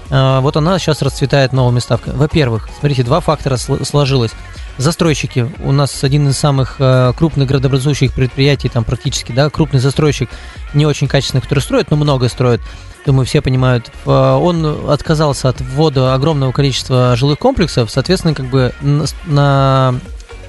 Э, 0.09 0.39
вот 0.39 0.57
она 0.57 0.79
сейчас 0.79 1.01
расцветает 1.01 1.53
новыми 1.53 1.79
ставками. 1.79 2.15
Во-первых, 2.15 2.69
смотрите, 2.79 3.03
два 3.03 3.19
фактора 3.19 3.57
сложилось. 3.57 4.31
Застройщики. 4.77 5.47
У 5.63 5.71
нас 5.71 6.03
один 6.03 6.27
из 6.29 6.37
самых 6.37 6.77
э, 6.79 7.13
крупных 7.15 7.47
градообразующих 7.47 8.13
предприятий, 8.13 8.69
там 8.69 8.83
практически, 8.83 9.31
да, 9.31 9.49
крупный 9.49 9.79
застройщик, 9.79 10.29
не 10.73 10.87
очень 10.87 11.07
качественный, 11.07 11.41
который 11.41 11.59
строит, 11.59 11.91
но 11.91 11.97
много 11.97 12.27
строит. 12.27 12.59
Думаю, 13.05 13.25
все 13.25 13.41
понимают. 13.41 13.91
Э, 14.05 14.09
он 14.09 14.89
отказался 14.89 15.49
от 15.49 15.61
ввода 15.61 16.15
огромного 16.15 16.51
количества 16.51 17.15
жилых 17.15 17.37
комплексов, 17.37 17.91
соответственно, 17.91 18.33
как 18.33 18.47
бы 18.47 18.73
на, 18.81 19.95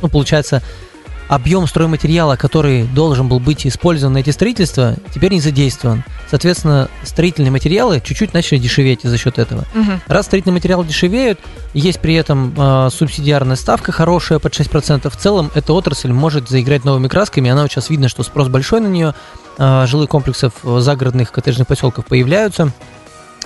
ну, 0.01 0.09
получается, 0.09 0.63
объем 1.29 1.67
стройматериала, 1.67 2.37
который 2.37 2.85
должен 2.85 3.29
был 3.29 3.41
быть 3.41 3.67
использован 3.67 4.15
на 4.15 4.19
эти 4.19 4.31
строительства, 4.31 4.97
теперь 5.15 5.33
не 5.33 5.41
задействован. 5.41 6.05
Соответственно, 6.29 6.89
строительные 7.03 7.51
материалы 7.51 8.01
чуть-чуть 8.05 8.35
начали 8.35 8.59
дешеветь 8.59 9.03
за 9.03 9.17
счет 9.17 9.39
этого. 9.39 9.65
Угу. 9.75 10.01
Раз 10.07 10.27
строительные 10.27 10.55
материалы 10.55 10.85
дешевеют, 10.87 11.41
есть 11.73 12.01
при 12.01 12.15
этом 12.15 12.55
э, 12.57 12.89
субсидиарная 12.91 13.57
ставка 13.57 13.93
хорошая 13.93 14.39
под 14.39 14.53
6%. 14.53 15.09
В 15.09 15.17
целом, 15.17 15.51
эта 15.55 15.73
отрасль 15.73 16.13
может 16.13 16.49
заиграть 16.49 16.85
новыми 16.85 17.09
красками. 17.09 17.51
Она 17.51 17.63
вот 17.63 17.71
сейчас 17.71 17.91
видно, 17.91 18.09
что 18.09 18.23
спрос 18.23 18.49
большой 18.49 18.81
на 18.81 18.89
нее. 18.89 19.15
Э, 19.59 19.87
жилых 19.87 20.09
комплексов 20.11 20.53
загородных 20.63 21.33
коттеджных 21.33 21.67
поселков 21.67 22.07
появляются. 22.07 22.73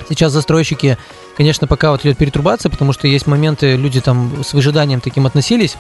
Сейчас 0.09 0.33
застройщики, 0.33 0.97
конечно, 1.37 1.67
пока 1.67 1.91
вот 1.91 2.05
идет 2.05 2.19
перетрубация, 2.19 2.71
потому 2.71 2.93
что 2.93 3.09
есть 3.09 3.27
моменты, 3.27 3.77
люди 3.77 4.01
там 4.01 4.45
с 4.45 4.53
выжиданием 4.53 5.01
таким 5.01 5.27
относились. 5.27 5.77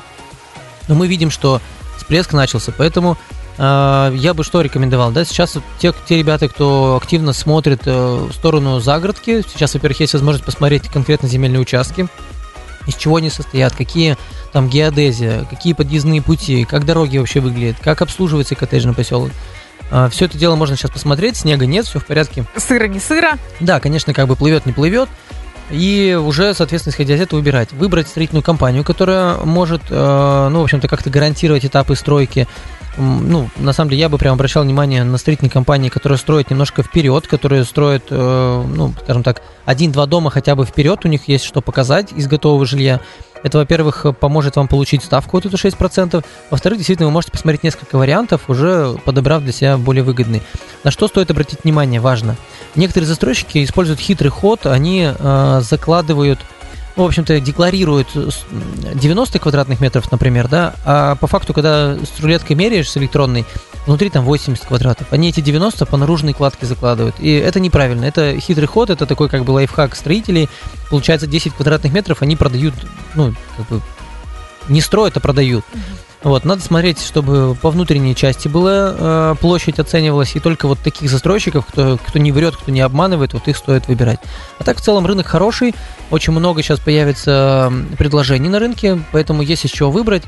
Но 0.88 0.94
мы 0.94 1.06
видим, 1.06 1.30
что 1.30 1.60
всплеск 2.08 2.32
начался. 2.32 2.72
Поэтому 2.76 3.18
э, 3.58 4.12
я 4.14 4.32
бы 4.32 4.42
что 4.42 4.62
рекомендовал, 4.62 5.10
да, 5.10 5.26
сейчас 5.26 5.58
те, 5.78 5.92
те 6.08 6.16
ребята, 6.16 6.48
кто 6.48 6.96
активно 6.96 7.34
смотрит 7.34 7.82
э, 7.84 8.26
в 8.30 8.32
сторону 8.32 8.80
загородки, 8.80 9.42
сейчас, 9.46 9.74
во-первых, 9.74 10.00
есть 10.00 10.14
возможность 10.14 10.46
посмотреть 10.46 10.88
конкретно 10.88 11.28
земельные 11.28 11.60
участки, 11.60 12.08
из 12.86 12.94
чего 12.94 13.16
они 13.16 13.28
состоят, 13.28 13.74
какие 13.76 14.16
там 14.54 14.70
геодезия, 14.70 15.44
какие 15.44 15.74
подъездные 15.74 16.22
пути, 16.22 16.64
как 16.64 16.86
дороги 16.86 17.18
вообще 17.18 17.40
выглядят, 17.40 17.76
как 17.82 18.00
обслуживается 18.00 18.54
коттеджный 18.54 18.94
поселок. 18.94 19.30
А, 19.90 20.08
все 20.08 20.24
это 20.24 20.38
дело 20.38 20.56
можно 20.56 20.76
сейчас 20.76 20.90
посмотреть, 20.90 21.36
снега 21.36 21.66
нет, 21.66 21.86
все 21.86 21.98
в 21.98 22.06
порядке. 22.06 22.46
Сыро 22.56 22.86
не 22.86 23.00
сыро? 23.00 23.32
Да, 23.60 23.80
конечно, 23.80 24.14
как 24.14 24.28
бы 24.28 24.36
плывет, 24.36 24.64
не 24.64 24.72
плывет 24.72 25.10
и 25.70 26.18
уже, 26.20 26.54
соответственно, 26.54 26.92
исходя 26.92 27.14
из 27.14 27.20
этого, 27.20 27.40
выбирать. 27.40 27.72
Выбрать 27.72 28.08
строительную 28.08 28.42
компанию, 28.42 28.84
которая 28.84 29.36
может, 29.36 29.82
э, 29.90 30.48
ну, 30.50 30.60
в 30.60 30.62
общем-то, 30.62 30.88
как-то 30.88 31.10
гарантировать 31.10 31.64
этапы 31.64 31.94
стройки. 31.94 32.46
Ну, 32.96 33.48
на 33.56 33.72
самом 33.72 33.90
деле, 33.90 34.00
я 34.00 34.08
бы 34.08 34.18
прям 34.18 34.34
обращал 34.34 34.64
внимание 34.64 35.04
на 35.04 35.18
строительные 35.18 35.52
компании, 35.52 35.88
которые 35.88 36.18
строят 36.18 36.50
немножко 36.50 36.82
вперед, 36.82 37.28
которые 37.28 37.64
строят, 37.64 38.04
э, 38.10 38.64
ну, 38.66 38.92
скажем 39.04 39.22
так, 39.22 39.42
один-два 39.64 40.06
дома 40.06 40.30
хотя 40.30 40.56
бы 40.56 40.64
вперед, 40.64 41.04
у 41.04 41.08
них 41.08 41.28
есть 41.28 41.44
что 41.44 41.60
показать 41.60 42.12
из 42.12 42.26
готового 42.26 42.66
жилья. 42.66 43.00
Это, 43.42 43.58
во-первых, 43.58 44.06
поможет 44.18 44.56
вам 44.56 44.68
получить 44.68 45.04
ставку 45.04 45.36
вот 45.36 45.46
эту 45.46 45.56
6%. 45.56 46.24
Во-вторых, 46.50 46.78
действительно, 46.78 47.06
вы 47.06 47.12
можете 47.12 47.32
посмотреть 47.32 47.62
несколько 47.62 47.96
вариантов, 47.96 48.42
уже 48.48 48.96
подобрав 49.04 49.42
для 49.42 49.52
себя 49.52 49.76
более 49.78 50.02
выгодный. 50.02 50.42
На 50.84 50.90
что 50.90 51.08
стоит 51.08 51.30
обратить 51.30 51.64
внимание, 51.64 52.00
важно. 52.00 52.36
Некоторые 52.74 53.06
застройщики 53.06 53.64
используют 53.64 54.00
хитрый 54.00 54.30
ход, 54.30 54.66
они 54.66 55.12
э, 55.16 55.60
закладывают 55.62 56.40
ну, 56.98 57.04
в 57.04 57.06
общем-то, 57.06 57.38
декларируют 57.38 58.08
90 58.12 59.38
квадратных 59.38 59.80
метров, 59.80 60.10
например, 60.10 60.48
да, 60.48 60.74
а 60.84 61.14
по 61.14 61.28
факту, 61.28 61.54
когда 61.54 61.94
с 61.94 62.20
рулеткой 62.20 62.56
меряешь 62.56 62.90
с 62.90 62.96
электронной, 62.96 63.46
внутри 63.88 64.10
там 64.10 64.24
80 64.24 64.66
квадратов. 64.66 65.12
Они 65.12 65.30
эти 65.30 65.40
90 65.40 65.86
по 65.86 65.96
наружной 65.96 66.34
кладке 66.34 66.66
закладывают. 66.66 67.16
И 67.18 67.32
это 67.32 67.58
неправильно. 67.58 68.04
Это 68.04 68.38
хитрый 68.38 68.68
ход, 68.68 68.90
это 68.90 69.06
такой 69.06 69.30
как 69.30 69.44
бы 69.44 69.52
лайфхак 69.52 69.96
строителей. 69.96 70.50
Получается 70.90 71.26
10 71.26 71.54
квадратных 71.54 71.92
метров 71.92 72.20
они 72.20 72.36
продают, 72.36 72.74
ну, 73.14 73.34
как 73.56 73.66
бы 73.68 73.80
не 74.68 74.82
строят, 74.82 75.16
а 75.16 75.20
продают. 75.20 75.64
Вот, 76.22 76.44
надо 76.44 76.60
смотреть, 76.60 77.00
чтобы 77.00 77.54
по 77.54 77.70
внутренней 77.70 78.14
части 78.14 78.48
была 78.48 78.92
э, 78.92 79.34
площадь 79.40 79.78
оценивалась, 79.78 80.34
и 80.34 80.40
только 80.40 80.66
вот 80.66 80.80
таких 80.80 81.08
застройщиков, 81.08 81.64
кто, 81.64 81.96
кто 81.96 82.18
не 82.18 82.32
врет, 82.32 82.56
кто 82.56 82.72
не 82.72 82.80
обманывает, 82.80 83.32
вот 83.32 83.46
их 83.46 83.56
стоит 83.56 83.86
выбирать. 83.86 84.18
А 84.58 84.64
так 84.64 84.78
в 84.78 84.80
целом 84.80 85.06
рынок 85.06 85.28
хороший, 85.28 85.74
очень 86.10 86.32
много 86.32 86.60
сейчас 86.62 86.80
появится 86.80 87.72
предложений 87.96 88.48
на 88.48 88.58
рынке, 88.58 88.98
поэтому 89.12 89.42
есть 89.42 89.64
из 89.64 89.70
чего 89.70 89.92
выбрать. 89.92 90.24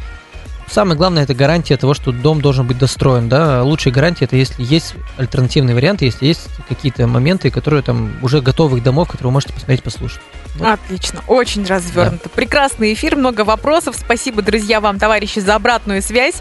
Самое 0.71 0.97
главное 0.97 1.25
это 1.25 1.35
гарантия 1.35 1.77
того, 1.77 1.95
что 1.95 2.13
дом 2.13 2.41
должен 2.41 2.67
быть 2.67 2.79
достроен. 2.79 3.29
Да? 3.29 3.65
Лучшая 3.65 3.93
гарантия 3.93 4.27
это 4.27 4.37
если 4.37 4.63
есть 4.63 4.95
альтернативные 5.17 5.75
варианты, 5.75 6.05
если 6.05 6.27
есть 6.27 6.49
какие-то 6.69 7.09
моменты, 7.09 7.51
которые 7.51 7.83
там 7.83 8.13
уже 8.23 8.41
готовых 8.41 8.83
домов, 8.83 9.09
которые 9.09 9.29
вы 9.29 9.33
можете 9.33 9.53
посмотреть, 9.53 9.83
послушать. 9.83 10.21
Вот. 10.57 10.69
Отлично, 10.69 11.21
очень 11.27 11.65
развернуто. 11.65 12.25
Да. 12.25 12.31
Прекрасный 12.35 12.93
эфир, 12.93 13.17
много 13.17 13.43
вопросов. 13.43 13.97
Спасибо, 13.99 14.43
друзья, 14.43 14.81
вам, 14.81 14.99
товарищи, 14.99 15.39
за 15.39 15.55
обратную 15.55 16.03
связь. 16.03 16.37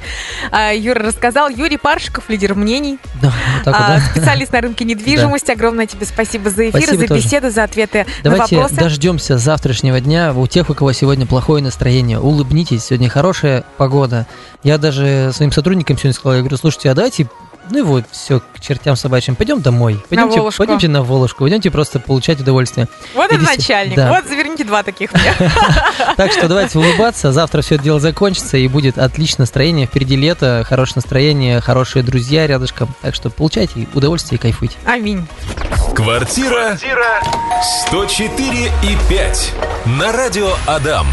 А, 0.52 0.74
Юра 0.74 1.02
рассказал. 1.02 1.50
Юрий 1.50 1.78
Паршиков, 1.78 2.30
лидер 2.30 2.56
мнений. 2.56 3.00
Да, 3.22 3.34
вот 3.56 3.64
так 3.66 3.80
вот, 3.80 3.84
а, 3.84 3.96
да. 3.96 4.02
Специалист 4.12 4.52
на 4.52 4.62
рынке 4.62 4.86
недвижимости. 4.86 5.48
Да. 5.48 5.54
Огромное 5.54 5.86
тебе 5.88 6.06
спасибо 6.06 6.50
за 6.50 6.70
эфир, 6.70 6.82
спасибо 6.82 7.02
за 7.02 7.08
тоже. 7.08 7.24
беседу, 7.24 7.50
за 7.50 7.64
ответы 7.64 8.06
Давайте 8.24 8.56
на 8.56 8.62
вопросы. 8.64 8.82
дождемся 8.82 9.38
завтрашнего 9.38 10.00
дня. 10.00 10.34
У 10.34 10.46
тех, 10.48 10.70
у 10.70 10.74
кого 10.74 10.92
сегодня 10.92 11.26
плохое 11.26 11.64
настроение, 11.64 12.20
улыбнитесь. 12.20 12.86
Сегодня 12.86 13.10
хорошая 13.10 13.64
погода. 13.78 14.19
Я 14.64 14.78
даже 14.78 15.32
своим 15.34 15.52
сотрудникам 15.52 15.98
сегодня 15.98 16.14
сказал, 16.14 16.34
я 16.34 16.40
говорю, 16.40 16.58
слушайте, 16.58 16.90
а 16.90 16.96
давайте 16.96 17.28
ну 17.70 17.80
и 17.80 17.82
вот, 17.82 18.06
все, 18.12 18.40
к 18.40 18.60
чертям 18.60 18.96
собачьим. 18.96 19.36
Пойдем 19.36 19.62
домой. 19.62 20.04
Пойдемте, 20.10 20.38
на 20.38 20.42
Волошку. 20.42 20.58
пойдемте 20.58 20.88
на 20.88 21.04
Волошку. 21.04 21.44
Пойдемте 21.44 21.70
просто 21.70 22.00
получать 22.00 22.42
удовольствие. 22.42 22.88
Вот 23.14 23.32
это 23.32 23.44
начальник. 23.44 23.96
Да. 23.96 24.10
Вот 24.10 24.28
заверните 24.28 24.64
два 24.64 24.84
таких 24.84 25.14
мне. 25.14 25.34
Так 26.18 26.32
что 26.32 26.48
давайте 26.48 26.80
улыбаться. 26.80 27.32
Завтра 27.32 27.62
все 27.62 27.76
это 27.76 27.84
дело 27.84 28.00
закончится 28.00 28.58
и 28.58 28.68
будет 28.68 28.98
отличное 28.98 29.44
настроение. 29.44 29.86
Впереди 29.86 30.16
лето, 30.16 30.66
хорошее 30.68 30.96
настроение, 30.98 31.62
хорошие 31.62 32.02
друзья 32.04 32.48
рядышком. 32.48 32.90
Так 33.02 33.14
что 33.14 33.30
получайте 33.30 33.88
удовольствие 33.94 34.38
и 34.38 34.42
кайфуйте. 34.42 34.78
Аминь. 34.86 35.28
Квартира 35.96 36.78
104 37.88 38.72
и 38.84 39.10
5 39.10 39.54
на 39.86 40.12
радио 40.12 40.52
Адам. 40.66 41.08